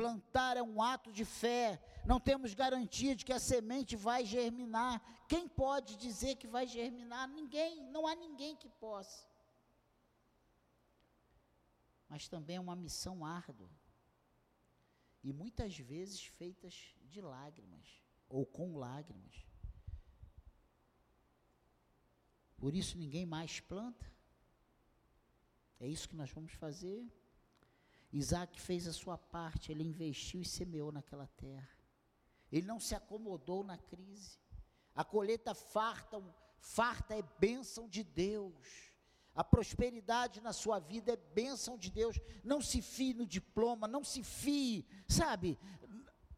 Plantar 0.03 0.57
é 0.57 0.63
um 0.63 0.83
ato 0.95 1.11
de 1.19 1.25
fé. 1.25 1.67
Não 2.11 2.19
temos 2.29 2.55
garantia 2.63 3.15
de 3.17 3.25
que 3.27 3.33
a 3.33 3.45
semente 3.51 3.95
vai 4.09 4.25
germinar. 4.37 4.95
Quem 5.33 5.45
pode 5.63 5.97
dizer 5.97 6.35
que 6.41 6.49
vai 6.57 6.67
germinar? 6.67 7.29
Ninguém, 7.29 7.85
não 7.95 8.07
há 8.07 8.15
ninguém 8.15 8.55
que 8.63 8.69
possa 8.87 9.33
mas 12.13 12.29
também 12.29 12.57
é 12.57 12.61
uma 12.61 12.77
missão 12.77 13.25
árdua. 13.25 13.71
E 15.25 15.33
muitas 15.33 15.79
vezes 15.79 16.27
feitas 16.27 16.95
de 17.05 17.23
lágrimas, 17.23 18.03
ou 18.29 18.45
com 18.45 18.77
lágrimas. 18.77 19.47
Por 22.59 22.75
isso 22.75 22.99
ninguém 22.99 23.25
mais 23.25 23.61
planta. 23.61 24.07
É 25.81 25.89
isso 25.89 26.07
que 26.07 26.15
nós 26.15 26.31
vamos 26.31 26.53
fazer. 26.53 27.03
Isaac 28.13 28.61
fez 28.61 28.87
a 28.87 28.93
sua 28.93 29.17
parte, 29.17 29.73
ele 29.73 29.83
investiu 29.83 30.43
e 30.43 30.45
semeou 30.45 30.93
naquela 30.93 31.27
terra. 31.27 31.69
Ele 32.51 32.67
não 32.67 32.79
se 32.79 32.95
acomodou 32.95 33.65
na 33.65 33.79
crise. 33.79 34.39
A 34.95 35.03
colheita 35.03 35.55
farta, 35.55 36.23
farta 36.59 37.15
é 37.17 37.23
bênção 37.39 37.89
de 37.89 38.05
Deus. 38.05 38.93
A 39.35 39.43
prosperidade 39.43 40.43
na 40.43 40.53
sua 40.53 40.79
vida 40.79 41.13
é 41.13 41.17
bênção 41.17 41.79
de 41.79 41.91
Deus. 41.91 42.21
Não 42.45 42.61
se 42.61 42.83
fie 42.83 43.15
no 43.15 43.27
diploma, 43.27 43.89
não 43.89 44.05
se 44.05 44.23
fie, 44.23 44.87
sabe, 45.09 45.59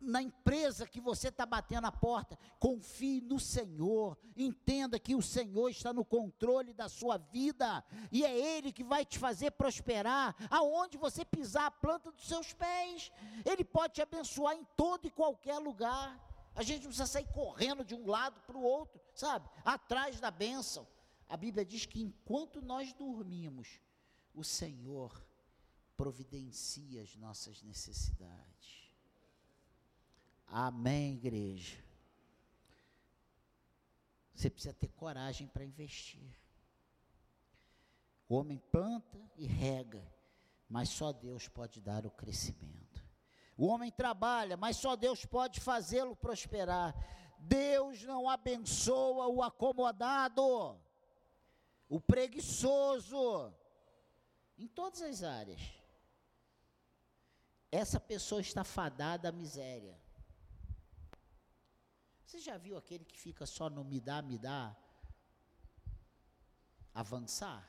na 0.01 0.23
empresa 0.23 0.87
que 0.87 1.01
você 1.01 1.29
está 1.29 1.47
batendo 1.47 1.87
a 1.87 1.93
porta. 1.93 2.39
Confie 2.59 3.21
no 3.21 3.39
Senhor. 3.39 4.19
Entenda 4.37 4.99
que 4.99 5.15
o 5.15 5.23
Senhor 5.23 5.69
está 5.69 5.93
no 5.93 6.05
controle 6.05 6.73
da 6.73 6.89
sua 6.89 7.17
vida 7.17 7.85
e 8.11 8.25
é 8.25 8.57
Ele 8.57 8.73
que 8.73 8.85
vai 8.85 9.05
te 9.05 9.19
fazer 9.19 9.53
prosperar 9.53 10.35
aonde 10.51 10.99
você 10.99 11.25
pisar 11.25 11.67
a 11.67 11.71
planta 11.71 12.11
dos 12.11 12.27
seus 12.27 12.53
pés. 12.53 13.11
Ele 13.45 13.65
pode 13.65 13.95
te 13.95 14.03
abençoar 14.03 14.55
em 14.55 14.65
todo 14.77 15.07
e 15.07 15.11
qualquer 15.11 15.59
lugar. 15.59 16.21
A 16.55 16.63
gente 16.63 16.83
não 16.83 16.89
precisa 16.89 17.07
sair 17.07 17.27
correndo 17.33 17.85
de 17.85 17.95
um 17.95 18.07
lado 18.07 18.41
para 18.43 18.57
o 18.57 18.63
outro, 18.63 19.01
sabe? 19.15 19.49
Atrás 19.65 20.21
da 20.21 20.31
bênção. 20.31 20.87
A 21.29 21.37
Bíblia 21.37 21.65
diz 21.65 21.87
que 21.87 22.01
enquanto 22.01 22.63
nós 22.63 22.93
dormimos, 22.93 23.81
o 24.35 24.45
Senhor 24.45 25.25
providencia 25.97 27.03
as 27.03 27.17
nossas 27.17 27.63
necessidades. 27.63 28.84
Amém, 30.47 31.15
igreja. 31.15 31.83
Você 34.35 34.51
precisa 34.51 34.75
ter 34.75 34.89
coragem 34.89 35.47
para 35.47 35.65
investir. 35.65 36.35
O 38.29 38.37
homem 38.37 38.59
planta 38.71 39.19
e 39.37 39.47
rega, 39.47 40.05
mas 40.69 40.89
só 40.89 41.13
Deus 41.13 41.49
pode 41.49 41.81
dar 41.81 42.07
o 42.07 42.11
crescimento. 42.11 43.05
O 43.57 43.67
homem 43.67 43.91
trabalha, 43.91 44.57
mas 44.57 44.77
só 44.77 44.97
Deus 44.97 45.25
pode 45.25 45.61
fazê-lo 45.61 46.17
prosperar. 46.17 46.95
Deus 47.39 48.03
não 48.03 48.29
abençoa 48.29 49.29
o 49.29 49.43
acomodado 49.43 50.81
o 51.89 52.01
preguiçoso. 52.01 53.55
em 54.57 54.69
todas 54.69 55.03
as 55.03 55.23
áreas. 55.23 55.61
Essa 57.71 57.99
pessoa 57.99 58.41
está 58.41 58.63
fadada 58.63 59.29
à 59.29 59.33
miséria. 59.33 60.01
Você 62.35 62.41
já 62.41 62.59
viu 62.59 62.77
aquele 62.77 63.05
que 63.05 63.17
fica 63.17 63.47
só 63.47 63.71
no 63.71 63.85
me 63.85 64.01
dá, 64.01 64.21
me 64.21 64.37
dá, 64.37 64.77
avançar? 66.93 67.63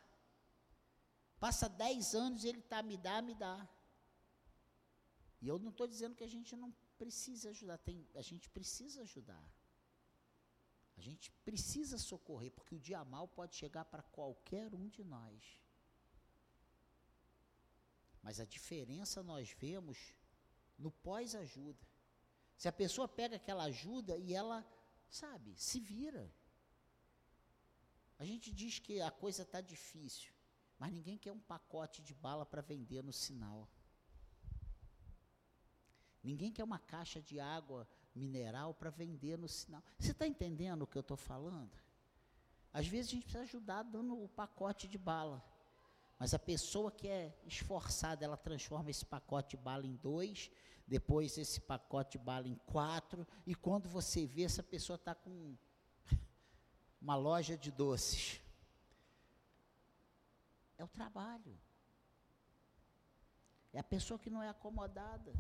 Passa 1.39 1.69
dez 1.69 2.15
anos 2.15 2.43
e 2.43 2.47
ele 2.47 2.61
está 2.61 2.81
me 2.81 2.97
dá, 2.97 3.21
me 3.21 3.35
dá. 3.35 3.69
E 5.39 5.47
eu 5.47 5.59
não 5.59 5.69
estou 5.69 5.85
dizendo 5.85 6.15
que 6.15 6.23
a 6.23 6.27
gente 6.27 6.55
não 6.55 6.73
precisa 6.97 7.51
ajudar, 7.51 7.77
tem, 7.77 8.09
a 8.15 8.23
gente 8.23 8.49
precisa 8.49 9.03
ajudar. 9.03 9.47
A 10.97 11.01
gente 11.01 11.31
precisa 11.43 11.99
socorrer, 11.99 12.51
porque 12.51 12.73
o 12.73 12.79
dia 12.79 13.05
mal 13.05 13.27
pode 13.27 13.55
chegar 13.55 13.85
para 13.85 14.01
qualquer 14.01 14.73
um 14.73 14.89
de 14.89 15.03
nós. 15.03 15.61
Mas 18.23 18.39
a 18.39 18.45
diferença 18.45 19.21
nós 19.21 19.51
vemos 19.51 20.15
no 20.75 20.89
pós-ajuda. 20.89 21.85
Se 22.57 22.67
a 22.67 22.71
pessoa 22.71 23.07
pega 23.07 23.35
aquela 23.35 23.63
ajuda 23.65 24.17
e 24.17 24.33
ela, 24.33 24.65
sabe, 25.09 25.53
se 25.55 25.79
vira. 25.79 26.31
A 28.17 28.23
gente 28.23 28.51
diz 28.51 28.79
que 28.79 29.01
a 29.01 29.11
coisa 29.11 29.43
está 29.43 29.59
difícil, 29.59 30.31
mas 30.79 30.91
ninguém 30.91 31.17
quer 31.17 31.31
um 31.31 31.39
pacote 31.39 32.01
de 32.01 32.13
bala 32.13 32.45
para 32.45 32.61
vender 32.61 33.03
no 33.03 33.11
sinal. 33.11 33.69
Ninguém 36.23 36.51
quer 36.51 36.63
uma 36.63 36.79
caixa 36.79 37.21
de 37.21 37.39
água 37.39 37.87
mineral 38.15 38.73
para 38.73 38.89
vender 38.89 39.37
no 39.37 39.47
sinal. 39.47 39.83
Você 39.99 40.11
está 40.11 40.25
entendendo 40.25 40.83
o 40.83 40.87
que 40.87 40.97
eu 40.97 41.01
estou 41.01 41.17
falando? 41.17 41.77
Às 42.73 42.87
vezes 42.87 43.11
a 43.11 43.13
gente 43.15 43.23
precisa 43.23 43.43
ajudar 43.43 43.83
dando 43.83 44.21
o 44.21 44.29
pacote 44.29 44.87
de 44.87 44.97
bala. 44.97 45.43
Mas 46.17 46.33
a 46.33 46.39
pessoa 46.39 46.91
que 46.91 47.07
é 47.07 47.37
esforçada, 47.45 48.23
ela 48.23 48.37
transforma 48.37 48.89
esse 48.89 49.05
pacote 49.05 49.57
de 49.57 49.63
bala 49.63 49.85
em 49.85 49.95
dois, 49.95 50.49
depois 50.87 51.37
esse 51.37 51.59
pacote 51.59 52.17
de 52.17 52.23
bala 52.23 52.47
em 52.47 52.55
quatro, 52.65 53.27
e 53.45 53.53
quando 53.53 53.89
você 53.89 54.25
vê, 54.25 54.43
essa 54.43 54.63
pessoa 54.63 54.95
está 54.95 55.13
com 55.13 55.55
uma 57.01 57.15
loja 57.15 57.57
de 57.57 57.71
doces. 57.71 58.41
É 60.77 60.83
o 60.83 60.87
trabalho. 60.87 61.59
É 63.73 63.79
a 63.79 63.83
pessoa 63.83 64.17
que 64.17 64.29
não 64.29 64.41
é 64.41 64.47
acomodada. 64.47 65.33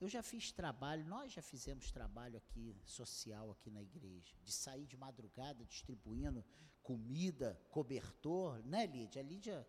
Eu 0.00 0.08
já 0.08 0.22
fiz 0.22 0.52
trabalho, 0.52 1.04
nós 1.04 1.32
já 1.32 1.42
fizemos 1.42 1.90
trabalho 1.90 2.36
aqui, 2.36 2.80
social 2.84 3.50
aqui 3.50 3.68
na 3.68 3.82
igreja, 3.82 4.36
de 4.44 4.52
sair 4.52 4.86
de 4.86 4.96
madrugada 4.96 5.64
distribuindo 5.64 6.44
comida, 6.88 7.60
cobertor, 7.68 8.64
né, 8.64 8.86
Lídia? 8.86 9.20
A 9.20 9.22
Lídia 9.22 9.68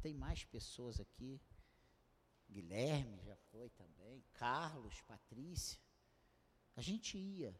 tem 0.00 0.14
mais 0.14 0.44
pessoas 0.44 1.00
aqui. 1.00 1.40
Guilherme 2.48 3.20
já 3.24 3.34
foi 3.50 3.68
também, 3.70 4.22
Carlos, 4.34 5.00
Patrícia. 5.02 5.80
A 6.76 6.80
gente 6.80 7.18
ia. 7.18 7.52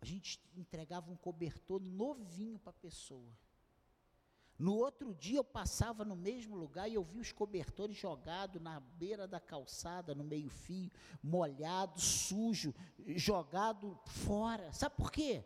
A 0.00 0.04
gente 0.04 0.40
entregava 0.54 1.10
um 1.10 1.16
cobertor 1.16 1.80
novinho 1.80 2.56
para 2.60 2.70
a 2.70 2.80
pessoa. 2.80 3.36
No 4.56 4.76
outro 4.76 5.12
dia 5.12 5.38
eu 5.38 5.44
passava 5.44 6.04
no 6.04 6.14
mesmo 6.14 6.54
lugar 6.54 6.88
e 6.88 6.94
eu 6.94 7.02
vi 7.02 7.18
os 7.18 7.32
cobertores 7.32 7.96
jogados 7.96 8.62
na 8.62 8.78
beira 8.78 9.26
da 9.26 9.40
calçada, 9.40 10.14
no 10.14 10.22
meio-fio, 10.22 10.92
molhado, 11.20 12.00
sujo, 12.00 12.72
jogado 13.08 13.98
fora. 14.06 14.72
Sabe 14.72 14.94
por 14.94 15.10
quê? 15.10 15.44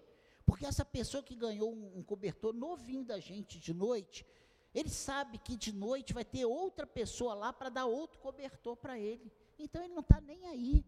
Porque 0.51 0.67
essa 0.67 0.85
pessoa 0.85 1.23
que 1.23 1.37
ganhou 1.37 1.73
um, 1.73 1.99
um 1.99 2.03
cobertor 2.03 2.53
novinho 2.53 3.05
da 3.05 3.21
gente 3.21 3.57
de 3.57 3.73
noite, 3.73 4.27
ele 4.75 4.91
sabe 4.91 5.39
que 5.39 5.57
de 5.57 5.73
noite 5.73 6.13
vai 6.13 6.25
ter 6.25 6.45
outra 6.45 6.85
pessoa 6.85 7.35
lá 7.35 7.53
para 7.53 7.69
dar 7.69 7.87
outro 7.87 8.19
cobertor 8.19 8.77
para 8.77 8.99
ele. 8.99 9.33
Então 9.57 9.81
ele 9.81 9.95
não 9.95 10.01
está 10.01 10.21
nem 10.21 10.45
aí 10.47 10.85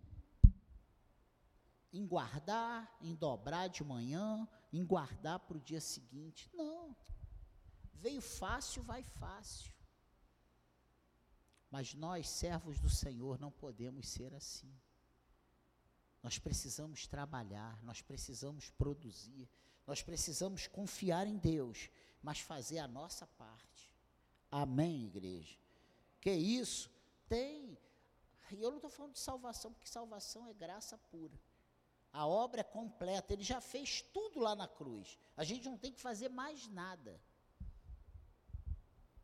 em 1.93 2.05
guardar, 2.05 2.93
em 3.01 3.15
dobrar 3.15 3.69
de 3.69 3.85
manhã, 3.85 4.49
em 4.73 4.85
guardar 4.85 5.39
para 5.39 5.57
o 5.57 5.61
dia 5.61 5.81
seguinte. 5.81 6.51
Não. 6.53 6.97
Veio 7.95 8.21
fácil, 8.21 8.83
vai 8.83 9.05
fácil. 9.05 9.73
Mas 11.71 11.95
nós, 11.95 12.29
servos 12.29 12.81
do 12.81 12.91
Senhor, 12.91 13.39
não 13.39 13.53
podemos 13.53 14.09
ser 14.09 14.35
assim. 14.35 14.77
Nós 16.23 16.39
precisamos 16.39 17.07
trabalhar, 17.07 17.83
nós 17.83 18.01
precisamos 18.01 18.71
produzir, 18.71 19.49
nós 19.87 20.03
precisamos 20.03 20.67
confiar 20.67 21.27
em 21.27 21.37
Deus, 21.37 21.91
mas 22.23 22.39
fazer 22.39 22.79
a 22.79 22.87
nossa 22.87 23.27
parte. 23.27 23.93
Amém, 24.51 25.07
igreja? 25.07 25.59
Que 26.21 26.31
isso? 26.31 26.91
Tem. 27.29 27.77
E 28.53 28.63
eu 28.63 28.71
não 28.71 28.77
estou 28.77 28.91
falando 28.91 29.15
de 29.15 29.19
salvação, 29.19 29.73
porque 29.73 29.89
salvação 29.89 30.47
é 30.47 30.53
graça 30.53 30.97
pura. 31.11 31.39
A 32.13 32.27
obra 32.27 32.61
é 32.61 32.65
completa, 32.65 33.33
ele 33.33 33.43
já 33.43 33.61
fez 33.61 34.03
tudo 34.03 34.39
lá 34.39 34.55
na 34.55 34.69
cruz. 34.69 35.19
A 35.37 35.43
gente 35.43 35.69
não 35.69 35.79
tem 35.79 35.91
que 35.91 36.01
fazer 36.01 36.29
mais 36.29 36.69
nada. 36.69 37.19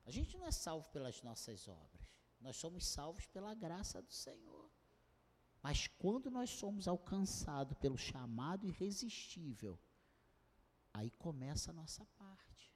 A 0.07 0.11
gente 0.11 0.39
não 0.39 0.47
é 0.47 0.51
salvo 0.51 0.89
pelas 0.89 1.23
nossas 1.23 1.69
obras, 1.69 2.09
nós 2.41 2.57
somos 2.57 2.87
salvos 2.87 3.27
pela 3.27 3.55
graça 3.55 4.01
do 4.01 4.11
Senhor. 4.11 4.58
Mas 5.62 5.87
quando 5.99 6.31
nós 6.31 6.51
somos 6.51 6.87
alcançados 6.87 7.77
pelo 7.79 7.99
chamado 7.99 8.66
irresistível, 8.66 9.79
aí 10.92 11.11
começa 11.11 11.71
a 11.71 11.75
nossa 11.75 12.05
parte. 12.16 12.73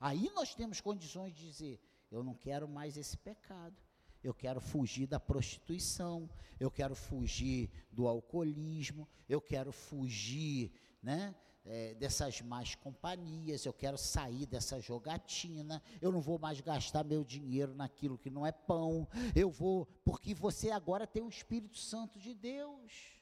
Aí 0.00 0.30
nós 0.34 0.54
temos 0.54 0.80
condições 0.80 1.32
de 1.34 1.46
dizer: 1.46 1.80
eu 2.10 2.22
não 2.22 2.34
quero 2.34 2.68
mais 2.68 2.96
esse 2.96 3.16
pecado, 3.16 3.76
eu 4.22 4.34
quero 4.34 4.60
fugir 4.60 5.06
da 5.06 5.20
prostituição, 5.20 6.28
eu 6.58 6.70
quero 6.70 6.94
fugir 6.94 7.70
do 7.90 8.06
alcoolismo, 8.08 9.08
eu 9.28 9.40
quero 9.40 9.72
fugir 9.72 10.72
né, 11.02 11.34
é, 11.64 11.94
dessas 11.94 12.40
más 12.42 12.74
companhias, 12.74 13.64
eu 13.64 13.72
quero 13.72 13.96
sair 13.96 14.46
dessa 14.46 14.80
jogatina, 14.80 15.82
eu 16.00 16.12
não 16.12 16.20
vou 16.20 16.38
mais 16.38 16.60
gastar 16.60 17.04
meu 17.04 17.24
dinheiro 17.24 17.74
naquilo 17.74 18.18
que 18.18 18.30
não 18.30 18.46
é 18.46 18.52
pão, 18.52 19.08
eu 19.34 19.50
vou, 19.50 19.86
porque 20.04 20.34
você 20.34 20.70
agora 20.70 21.06
tem 21.06 21.22
o 21.22 21.28
Espírito 21.28 21.78
Santo 21.78 22.18
de 22.18 22.34
Deus. 22.34 23.14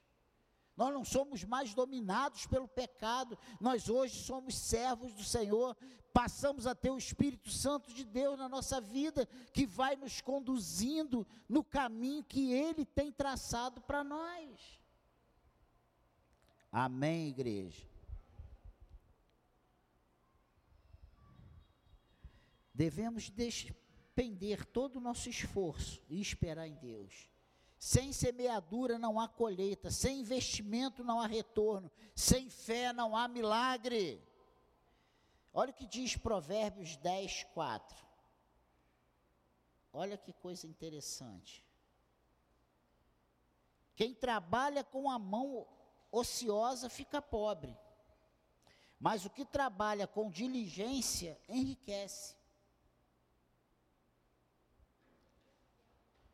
Nós 0.76 0.92
não 0.92 1.04
somos 1.04 1.44
mais 1.44 1.74
dominados 1.74 2.46
pelo 2.46 2.66
pecado, 2.66 3.38
nós 3.60 3.88
hoje 3.88 4.18
somos 4.24 4.56
servos 4.56 5.12
do 5.12 5.22
Senhor, 5.22 5.76
passamos 6.12 6.66
a 6.66 6.74
ter 6.74 6.90
o 6.90 6.98
Espírito 6.98 7.50
Santo 7.50 7.92
de 7.92 8.04
Deus 8.04 8.38
na 8.38 8.48
nossa 8.48 8.80
vida, 8.80 9.28
que 9.52 9.66
vai 9.66 9.94
nos 9.96 10.20
conduzindo 10.20 11.26
no 11.48 11.62
caminho 11.62 12.24
que 12.24 12.52
Ele 12.52 12.84
tem 12.84 13.12
traçado 13.12 13.80
para 13.82 14.02
nós. 14.02 14.80
Amém, 16.72 17.28
igreja? 17.28 17.91
Devemos 22.74 23.28
despender 23.30 24.64
todo 24.66 24.96
o 24.96 25.00
nosso 25.00 25.28
esforço 25.28 26.02
e 26.08 26.20
esperar 26.20 26.66
em 26.66 26.74
Deus. 26.74 27.30
Sem 27.78 28.12
semeadura 28.12 28.98
não 28.98 29.18
há 29.18 29.28
colheita, 29.28 29.90
sem 29.90 30.20
investimento 30.20 31.02
não 31.02 31.20
há 31.20 31.26
retorno, 31.26 31.90
sem 32.14 32.48
fé 32.48 32.92
não 32.92 33.16
há 33.16 33.26
milagre. 33.26 34.22
Olha 35.52 35.70
o 35.70 35.74
que 35.74 35.86
diz 35.86 36.16
Provérbios 36.16 36.96
10, 36.96 37.44
4. 37.52 38.06
Olha 39.92 40.16
que 40.16 40.32
coisa 40.32 40.66
interessante. 40.66 41.66
Quem 43.94 44.14
trabalha 44.14 44.82
com 44.82 45.10
a 45.10 45.18
mão 45.18 45.66
ociosa 46.10 46.88
fica 46.88 47.20
pobre, 47.20 47.76
mas 48.98 49.26
o 49.26 49.30
que 49.30 49.44
trabalha 49.44 50.06
com 50.06 50.30
diligência 50.30 51.38
enriquece. 51.48 52.36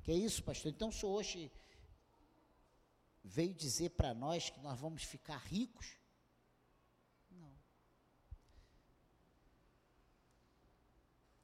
Que 0.09 0.12
é 0.12 0.16
isso, 0.16 0.42
pastor? 0.42 0.71
Então, 0.73 0.88
o 0.88 0.92
senhor 0.92 1.12
hoje 1.12 1.53
veio 3.23 3.53
dizer 3.53 3.90
para 3.90 4.14
nós 4.14 4.49
que 4.49 4.59
nós 4.61 4.81
vamos 4.81 5.03
ficar 5.03 5.37
ricos? 5.37 5.99
Não. 7.31 7.55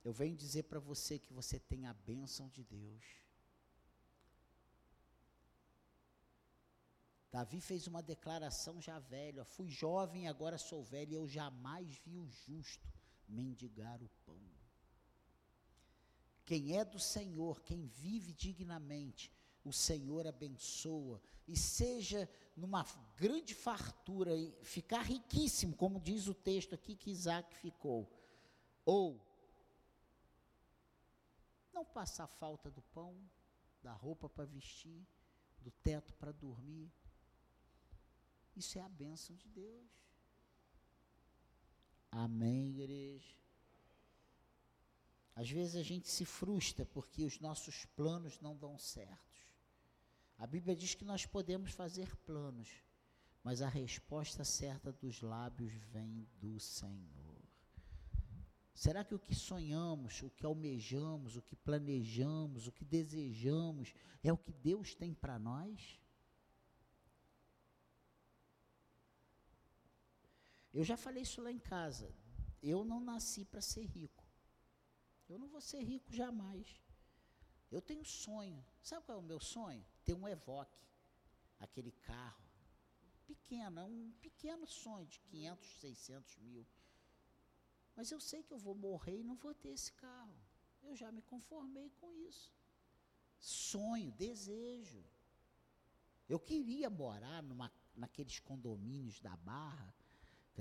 Eu 0.02 0.14
venho 0.14 0.34
dizer 0.34 0.62
para 0.62 0.80
você 0.80 1.18
que 1.18 1.30
você 1.30 1.60
tem 1.60 1.84
a 1.84 1.92
bênção 1.92 2.48
de 2.48 2.64
Deus. 2.64 3.04
Davi 7.30 7.60
fez 7.60 7.86
uma 7.86 8.02
declaração 8.02 8.80
já 8.80 8.98
velho: 8.98 9.44
fui 9.44 9.68
jovem, 9.68 10.26
agora 10.26 10.56
sou 10.56 10.82
velho, 10.82 11.12
e 11.12 11.16
eu 11.16 11.28
jamais 11.28 11.98
vi 11.98 12.16
o 12.16 12.26
justo 12.26 12.88
mendigar 13.28 14.02
o 14.02 14.08
pão. 14.24 14.53
Quem 16.44 16.76
é 16.76 16.84
do 16.84 16.98
Senhor, 16.98 17.62
quem 17.62 17.86
vive 17.86 18.32
dignamente, 18.32 19.32
o 19.64 19.72
Senhor 19.72 20.26
abençoa 20.26 21.20
e 21.48 21.56
seja 21.56 22.28
numa 22.54 22.84
grande 23.16 23.54
fartura 23.54 24.36
e 24.36 24.52
ficar 24.62 25.02
riquíssimo, 25.02 25.74
como 25.74 26.00
diz 26.00 26.28
o 26.28 26.34
texto 26.34 26.74
aqui 26.74 26.94
que 26.96 27.10
Isaac 27.10 27.54
ficou. 27.56 28.10
Ou 28.84 29.20
não 31.72 31.84
passar 31.84 32.26
falta 32.26 32.70
do 32.70 32.82
pão, 32.82 33.18
da 33.82 33.92
roupa 33.92 34.28
para 34.28 34.44
vestir, 34.44 35.06
do 35.60 35.70
teto 35.70 36.14
para 36.14 36.30
dormir. 36.30 36.92
Isso 38.54 38.78
é 38.78 38.82
a 38.82 38.88
bênção 38.88 39.34
de 39.34 39.48
Deus. 39.48 39.90
Amém, 42.10 42.68
igreja. 42.68 43.43
Às 45.34 45.50
vezes 45.50 45.74
a 45.76 45.82
gente 45.82 46.08
se 46.08 46.24
frustra 46.24 46.86
porque 46.86 47.24
os 47.24 47.40
nossos 47.40 47.84
planos 47.96 48.40
não 48.40 48.56
dão 48.56 48.78
certos. 48.78 49.34
A 50.38 50.46
Bíblia 50.46 50.76
diz 50.76 50.94
que 50.94 51.04
nós 51.04 51.26
podemos 51.26 51.72
fazer 51.72 52.14
planos, 52.18 52.68
mas 53.42 53.60
a 53.60 53.68
resposta 53.68 54.44
certa 54.44 54.92
dos 54.92 55.20
lábios 55.20 55.72
vem 55.92 56.28
do 56.40 56.58
Senhor. 56.60 57.42
Será 58.74 59.04
que 59.04 59.14
o 59.14 59.18
que 59.18 59.34
sonhamos, 59.34 60.20
o 60.22 60.30
que 60.30 60.44
almejamos, 60.44 61.36
o 61.36 61.42
que 61.42 61.54
planejamos, 61.54 62.66
o 62.66 62.72
que 62.72 62.84
desejamos 62.84 63.94
é 64.22 64.32
o 64.32 64.38
que 64.38 64.52
Deus 64.52 64.94
tem 64.94 65.14
para 65.14 65.38
nós? 65.38 66.00
Eu 70.72 70.82
já 70.82 70.96
falei 70.96 71.22
isso 71.22 71.40
lá 71.40 71.52
em 71.52 71.58
casa. 71.58 72.12
Eu 72.60 72.84
não 72.84 72.98
nasci 72.98 73.44
para 73.44 73.60
ser 73.60 73.84
rico. 73.84 74.23
Eu 75.28 75.38
não 75.38 75.48
vou 75.48 75.60
ser 75.60 75.82
rico 75.82 76.12
jamais. 76.12 76.80
Eu 77.70 77.80
tenho 77.80 78.04
sonho. 78.04 78.64
Sabe 78.82 79.04
qual 79.06 79.18
é 79.18 79.20
o 79.20 79.24
meu 79.24 79.40
sonho? 79.40 79.84
Ter 80.04 80.14
um 80.14 80.28
Evoque, 80.28 80.78
aquele 81.58 81.92
carro. 81.92 82.44
Pequeno, 83.26 83.80
é 83.80 83.84
um 83.84 84.12
pequeno 84.20 84.66
sonho 84.66 85.06
de 85.06 85.18
500, 85.20 85.80
600 85.80 86.36
mil. 86.38 86.66
Mas 87.96 88.10
eu 88.10 88.20
sei 88.20 88.42
que 88.42 88.52
eu 88.52 88.58
vou 88.58 88.74
morrer 88.74 89.20
e 89.20 89.24
não 89.24 89.36
vou 89.36 89.54
ter 89.54 89.70
esse 89.70 89.92
carro. 89.92 90.36
Eu 90.82 90.94
já 90.94 91.10
me 91.10 91.22
conformei 91.22 91.90
com 91.90 92.12
isso. 92.12 92.52
Sonho, 93.38 94.12
desejo. 94.12 95.04
Eu 96.28 96.38
queria 96.38 96.90
morar 96.90 97.42
numa, 97.42 97.72
naqueles 97.94 98.38
condomínios 98.38 99.20
da 99.20 99.36
Barra, 99.36 99.94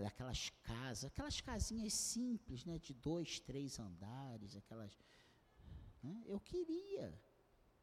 aquelas 0.01 0.49
casas, 0.63 1.05
aquelas 1.05 1.39
casinhas 1.39 1.93
simples, 1.93 2.65
né, 2.65 2.79
de 2.79 2.93
dois, 2.93 3.39
três 3.39 3.79
andares, 3.79 4.55
aquelas. 4.55 4.97
Né, 6.01 6.23
eu 6.25 6.39
queria 6.39 7.13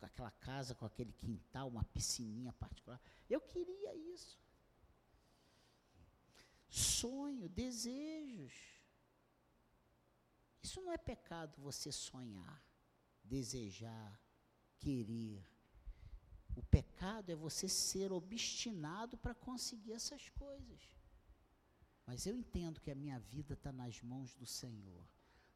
aquela 0.00 0.30
casa 0.30 0.74
com 0.74 0.84
aquele 0.84 1.12
quintal, 1.12 1.68
uma 1.68 1.84
piscininha 1.84 2.52
particular. 2.54 3.00
Eu 3.28 3.40
queria 3.40 3.94
isso. 3.94 4.38
Sonho, 6.68 7.48
desejos. 7.48 8.52
Isso 10.62 10.80
não 10.80 10.92
é 10.92 10.98
pecado 10.98 11.60
você 11.60 11.90
sonhar, 11.90 12.62
desejar, 13.24 14.20
querer. 14.78 15.44
O 16.56 16.62
pecado 16.62 17.30
é 17.30 17.34
você 17.34 17.68
ser 17.68 18.12
obstinado 18.12 19.16
para 19.16 19.34
conseguir 19.34 19.92
essas 19.92 20.28
coisas. 20.30 20.99
Mas 22.10 22.26
eu 22.26 22.36
entendo 22.36 22.80
que 22.80 22.90
a 22.90 22.94
minha 22.96 23.20
vida 23.20 23.54
está 23.54 23.70
nas 23.70 24.02
mãos 24.02 24.34
do 24.34 24.44
Senhor. 24.44 25.06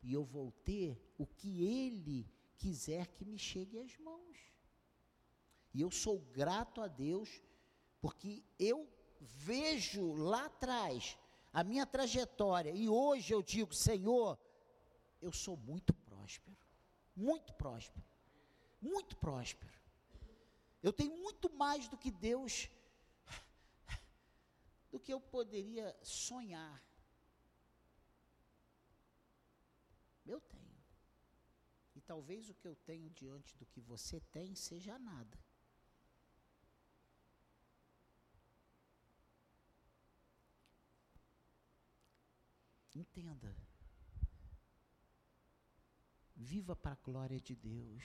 E 0.00 0.14
eu 0.14 0.22
vou 0.22 0.52
ter 0.52 0.96
o 1.18 1.26
que 1.26 1.64
Ele 1.64 2.30
quiser 2.56 3.08
que 3.08 3.24
me 3.24 3.36
chegue 3.36 3.76
às 3.80 3.98
mãos. 3.98 4.38
E 5.72 5.80
eu 5.80 5.90
sou 5.90 6.20
grato 6.20 6.80
a 6.80 6.86
Deus, 6.86 7.42
porque 8.00 8.44
eu 8.56 8.88
vejo 9.20 10.12
lá 10.12 10.44
atrás 10.44 11.18
a 11.52 11.64
minha 11.64 11.84
trajetória, 11.84 12.70
e 12.70 12.88
hoje 12.88 13.34
eu 13.34 13.42
digo, 13.42 13.74
Senhor, 13.74 14.38
eu 15.20 15.32
sou 15.32 15.56
muito 15.56 15.92
próspero, 15.92 16.56
muito 17.16 17.52
próspero, 17.54 18.06
muito 18.80 19.16
próspero. 19.16 19.76
Eu 20.80 20.92
tenho 20.92 21.16
muito 21.16 21.52
mais 21.52 21.88
do 21.88 21.98
que 21.98 22.12
Deus 22.12 22.70
do 24.94 25.00
que 25.00 25.12
eu 25.12 25.20
poderia 25.20 25.92
sonhar. 26.04 26.80
Eu 30.24 30.40
tenho. 30.40 30.78
E 31.96 32.00
talvez 32.00 32.48
o 32.48 32.54
que 32.54 32.68
eu 32.68 32.76
tenho 32.76 33.10
diante 33.10 33.56
do 33.56 33.66
que 33.66 33.80
você 33.80 34.20
tem 34.20 34.54
seja 34.54 34.96
nada. 34.96 35.36
Entenda. 42.94 43.52
Viva 46.36 46.76
para 46.76 46.92
a 46.92 47.02
glória 47.02 47.40
de 47.40 47.56
Deus. 47.56 48.04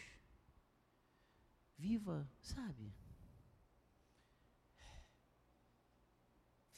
Viva, 1.77 2.27
sabe? 2.41 2.91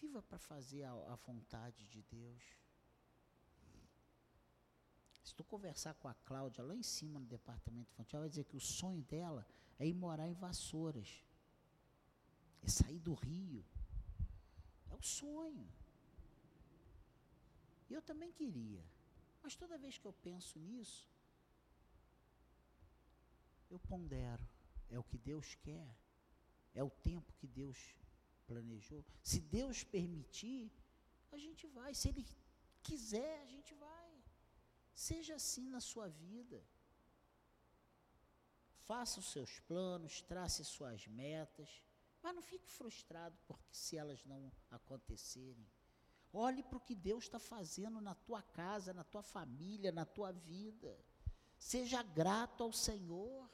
Viva 0.02 0.22
para 0.24 0.40
fazer 0.40 0.84
a, 0.84 0.92
a 0.92 1.16
vontade 1.16 1.86
de 1.86 2.02
Deus. 2.02 2.44
Se 5.24 5.36
tu 5.36 5.44
conversar 5.44 5.94
com 5.94 6.08
a 6.08 6.16
Cláudia 6.16 6.64
lá 6.64 6.76
em 6.76 6.82
cima 6.82 7.20
no 7.20 7.26
departamento 7.28 7.92
infantil, 7.92 8.18
ela 8.18 8.24
vai 8.24 8.30
dizer 8.30 8.46
que 8.46 8.58
o 8.58 8.60
sonho 8.60 9.04
dela 9.04 9.48
é 9.78 9.86
ir 9.86 9.94
morar 9.94 10.28
em 10.28 10.34
Vassouras. 10.34 11.24
É 12.64 12.68
sair 12.68 13.00
do 13.00 13.14
Rio. 13.14 13.64
É 14.90 14.96
o 14.96 15.02
sonho. 15.04 15.72
E 17.88 17.94
eu 17.94 18.02
também 18.02 18.32
queria. 18.32 18.84
Mas 19.44 19.56
toda 19.56 19.78
vez 19.78 20.00
que 20.00 20.06
eu 20.06 20.14
penso 20.14 20.58
nisso, 20.60 21.08
eu 23.70 23.80
pondero. 23.80 24.48
É 24.90 24.98
o 24.98 25.04
que 25.04 25.18
Deus 25.18 25.56
quer. 25.56 25.96
É 26.74 26.84
o 26.84 26.90
tempo 26.90 27.32
que 27.34 27.48
Deus 27.48 27.96
planejou. 28.52 29.02
Se 29.32 29.40
Deus 29.58 29.84
permitir, 29.84 30.72
a 31.32 31.38
gente 31.46 31.66
vai. 31.78 31.92
Se 31.94 32.10
Ele 32.10 32.24
quiser, 32.88 33.36
a 33.42 33.50
gente 33.56 33.74
vai. 33.88 34.12
Seja 34.94 35.36
assim 35.36 35.68
na 35.76 35.82
sua 35.92 36.08
vida. 36.10 36.60
Faça 38.90 39.20
os 39.22 39.32
seus 39.32 39.60
planos, 39.70 40.22
trace 40.22 40.66
suas 40.66 41.08
metas, 41.08 41.70
mas 42.22 42.36
não 42.36 42.42
fique 42.42 42.70
frustrado 42.70 43.38
porque 43.48 43.74
se 43.84 43.96
elas 44.02 44.26
não 44.26 44.52
acontecerem. 44.70 45.68
Olhe 46.34 46.64
para 46.64 46.78
o 46.78 46.86
que 46.88 46.96
Deus 46.96 47.26
está 47.26 47.40
fazendo 47.40 48.00
na 48.02 48.16
tua 48.16 48.42
casa, 48.42 48.94
na 48.94 49.04
tua 49.04 49.24
família, 49.24 49.92
na 49.92 50.06
tua 50.06 50.32
vida. 50.32 50.98
Seja 51.58 52.02
grato 52.02 52.64
ao 52.64 52.74
Senhor. 52.74 53.50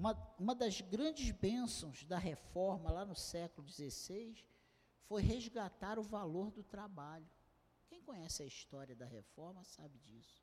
Uma, 0.00 0.34
uma 0.38 0.54
das 0.54 0.80
grandes 0.80 1.30
bênçãos 1.30 2.04
da 2.04 2.16
reforma 2.16 2.90
lá 2.90 3.04
no 3.04 3.14
século 3.14 3.68
XVI 3.68 4.42
foi 5.02 5.20
resgatar 5.20 5.98
o 5.98 6.02
valor 6.02 6.50
do 6.50 6.62
trabalho. 6.62 7.28
Quem 7.86 8.00
conhece 8.00 8.42
a 8.42 8.46
história 8.46 8.96
da 8.96 9.04
reforma 9.04 9.62
sabe 9.62 9.98
disso. 9.98 10.42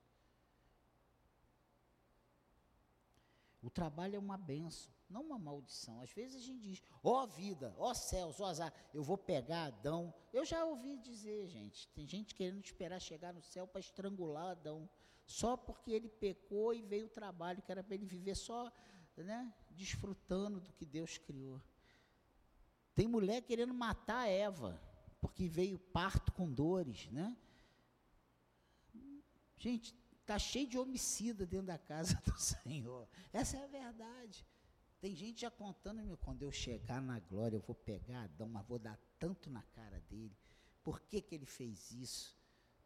O 3.59 3.71
trabalho 3.71 4.15
é 4.15 4.19
uma 4.19 4.37
benção, 4.37 4.93
não 5.09 5.23
uma 5.23 5.39
maldição. 5.39 6.01
Às 6.01 6.11
vezes 6.11 6.35
a 6.35 6.45
gente 6.45 6.61
diz, 6.61 6.83
ó 7.03 7.23
oh 7.23 7.27
vida, 7.27 7.73
ó 7.79 7.89
oh 7.89 7.95
céus, 7.95 8.39
ó 8.39 8.43
oh 8.43 8.45
azar, 8.45 8.71
eu 8.93 9.01
vou 9.03 9.17
pegar 9.17 9.65
Adão. 9.65 10.13
Eu 10.31 10.45
já 10.45 10.63
ouvi 10.65 10.99
dizer, 10.99 11.47
gente, 11.47 11.87
tem 11.95 12.05
gente 12.05 12.35
querendo 12.35 12.63
esperar 12.63 13.01
chegar 13.01 13.33
no 13.33 13.41
céu 13.41 13.65
para 13.65 13.81
estrangular 13.81 14.51
Adão, 14.51 14.87
só 15.25 15.57
porque 15.57 15.89
ele 15.89 16.09
pecou 16.09 16.75
e 16.75 16.83
veio 16.83 17.07
o 17.07 17.09
trabalho, 17.09 17.63
que 17.63 17.71
era 17.71 17.83
para 17.83 17.95
ele 17.95 18.05
viver 18.05 18.35
só 18.35 18.71
né, 19.23 19.53
desfrutando 19.71 20.59
do 20.59 20.71
que 20.73 20.85
Deus 20.85 21.17
criou. 21.17 21.61
Tem 22.93 23.07
mulher 23.07 23.41
querendo 23.41 23.73
matar 23.73 24.21
a 24.21 24.27
Eva, 24.27 24.81
porque 25.19 25.47
veio 25.47 25.77
parto 25.77 26.31
com 26.31 26.51
dores, 26.51 27.09
né? 27.11 27.35
Gente, 29.57 29.95
tá 30.25 30.37
cheio 30.37 30.67
de 30.67 30.77
homicida 30.77 31.45
dentro 31.45 31.67
da 31.67 31.77
casa 31.77 32.15
do 32.25 32.39
Senhor. 32.39 33.07
Essa 33.31 33.57
é 33.57 33.63
a 33.63 33.67
verdade. 33.67 34.45
Tem 34.99 35.15
gente 35.15 35.41
já 35.41 35.51
contando, 35.51 36.03
meu, 36.03 36.17
quando 36.17 36.41
eu 36.41 36.51
chegar 36.51 37.01
na 37.01 37.19
glória, 37.19 37.55
eu 37.55 37.61
vou 37.61 37.75
pegar 37.75 38.23
Adão, 38.23 38.49
mas 38.49 38.65
vou 38.65 38.79
dar 38.79 38.97
tanto 39.19 39.49
na 39.49 39.61
cara 39.61 39.99
dele. 40.09 40.35
Por 40.83 40.99
que, 41.01 41.21
que 41.21 41.35
ele 41.35 41.45
fez 41.45 41.91
isso? 41.91 42.35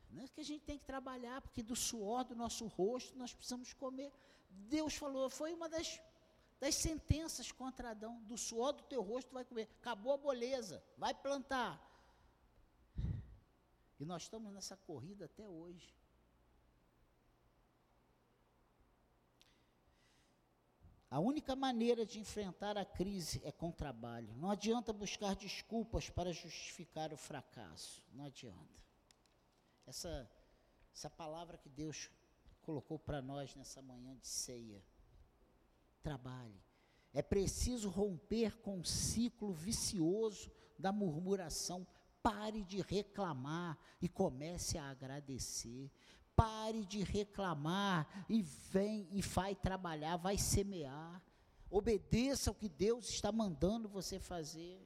Não 0.09 0.23
é 0.23 0.27
que 0.27 0.41
a 0.41 0.43
gente 0.43 0.65
tem 0.65 0.77
que 0.77 0.85
trabalhar, 0.85 1.41
porque 1.41 1.63
do 1.63 1.75
suor 1.75 2.25
do 2.25 2.35
nosso 2.35 2.67
rosto 2.67 3.17
nós 3.17 3.33
precisamos 3.33 3.73
comer. 3.73 4.11
Deus 4.49 4.95
falou, 4.95 5.29
foi 5.29 5.53
uma 5.53 5.69
das 5.69 6.01
das 6.61 6.75
sentenças 6.75 7.51
contra 7.51 7.89
Adão, 7.89 8.21
do 8.21 8.37
suor 8.37 8.71
do 8.73 8.83
teu 8.83 9.01
rosto 9.01 9.33
vai 9.33 9.43
comer. 9.43 9.67
Acabou 9.79 10.13
a 10.13 10.17
beleza, 10.17 10.81
vai 10.95 11.11
plantar. 11.11 11.81
E 13.99 14.05
nós 14.05 14.21
estamos 14.21 14.53
nessa 14.53 14.77
corrida 14.77 15.25
até 15.25 15.47
hoje. 15.47 15.91
A 21.09 21.19
única 21.19 21.55
maneira 21.55 22.05
de 22.05 22.19
enfrentar 22.19 22.77
a 22.77 22.85
crise 22.85 23.41
é 23.43 23.51
com 23.51 23.71
trabalho. 23.71 24.31
Não 24.35 24.51
adianta 24.51 24.93
buscar 24.93 25.35
desculpas 25.35 26.11
para 26.11 26.31
justificar 26.31 27.11
o 27.11 27.17
fracasso. 27.17 28.03
Não 28.13 28.25
adianta. 28.25 28.79
Essa, 29.87 30.31
essa 30.93 31.09
palavra 31.09 31.57
que 31.57 31.69
Deus 31.69 32.07
colocou 32.61 32.99
para 32.99 33.19
nós 33.19 33.55
nessa 33.55 33.81
manhã 33.81 34.15
de 34.15 34.27
ceia. 34.27 34.81
Trabalhe. 36.01 36.61
É 37.13 37.21
preciso 37.21 37.89
romper 37.89 38.57
com 38.61 38.79
o 38.79 38.85
ciclo 38.85 39.51
vicioso 39.51 40.51
da 40.77 40.91
murmuração. 40.91 41.85
Pare 42.23 42.63
de 42.63 42.81
reclamar 42.81 43.77
e 44.01 44.07
comece 44.07 44.77
a 44.77 44.89
agradecer. 44.89 45.91
Pare 46.35 46.85
de 46.85 47.03
reclamar 47.03 48.25
e 48.29 48.41
vem 48.41 49.07
e 49.11 49.21
vai 49.21 49.55
trabalhar, 49.55 50.17
vai 50.17 50.37
semear. 50.37 51.21
Obedeça 51.69 52.51
o 52.51 52.55
que 52.55 52.69
Deus 52.69 53.09
está 53.09 53.31
mandando 53.31 53.87
você 53.87 54.19
fazer. 54.19 54.81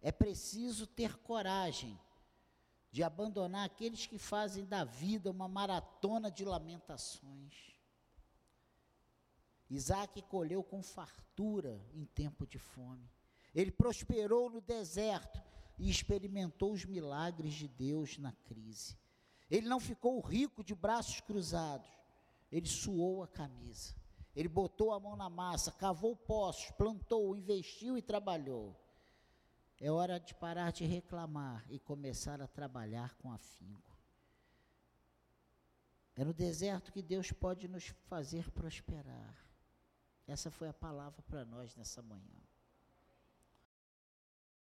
É 0.00 0.10
preciso 0.10 0.86
ter 0.86 1.16
coragem 1.18 1.98
de 2.90 3.02
abandonar 3.02 3.64
aqueles 3.64 4.04
que 4.04 4.18
fazem 4.18 4.66
da 4.66 4.84
vida 4.84 5.30
uma 5.30 5.48
maratona 5.48 6.30
de 6.30 6.44
lamentações. 6.44 7.71
Isaac 9.74 10.20
colheu 10.22 10.62
com 10.62 10.82
fartura 10.82 11.80
em 11.94 12.04
tempo 12.04 12.46
de 12.46 12.58
fome. 12.58 13.10
Ele 13.54 13.70
prosperou 13.70 14.50
no 14.50 14.60
deserto 14.60 15.42
e 15.78 15.88
experimentou 15.88 16.72
os 16.72 16.84
milagres 16.84 17.54
de 17.54 17.68
Deus 17.68 18.18
na 18.18 18.32
crise. 18.32 18.98
Ele 19.50 19.66
não 19.66 19.80
ficou 19.80 20.20
rico 20.20 20.62
de 20.62 20.74
braços 20.74 21.20
cruzados, 21.20 21.88
ele 22.50 22.68
suou 22.68 23.22
a 23.22 23.28
camisa. 23.28 23.94
Ele 24.36 24.48
botou 24.48 24.92
a 24.92 25.00
mão 25.00 25.16
na 25.16 25.28
massa, 25.28 25.72
cavou 25.72 26.16
poços, 26.16 26.70
plantou, 26.72 27.36
investiu 27.36 27.96
e 27.96 28.02
trabalhou. 28.02 28.78
É 29.80 29.90
hora 29.90 30.18
de 30.20 30.34
parar 30.34 30.70
de 30.70 30.84
reclamar 30.84 31.66
e 31.70 31.78
começar 31.78 32.40
a 32.40 32.46
trabalhar 32.46 33.14
com 33.16 33.32
afinco. 33.32 33.98
É 36.14 36.24
no 36.24 36.32
deserto 36.34 36.92
que 36.92 37.02
Deus 37.02 37.32
pode 37.32 37.68
nos 37.68 37.86
fazer 38.06 38.50
prosperar. 38.50 39.51
Essa 40.32 40.50
foi 40.50 40.66
a 40.66 40.72
palavra 40.72 41.20
para 41.28 41.44
nós 41.44 41.76
nessa 41.76 42.00
manhã. 42.00 42.40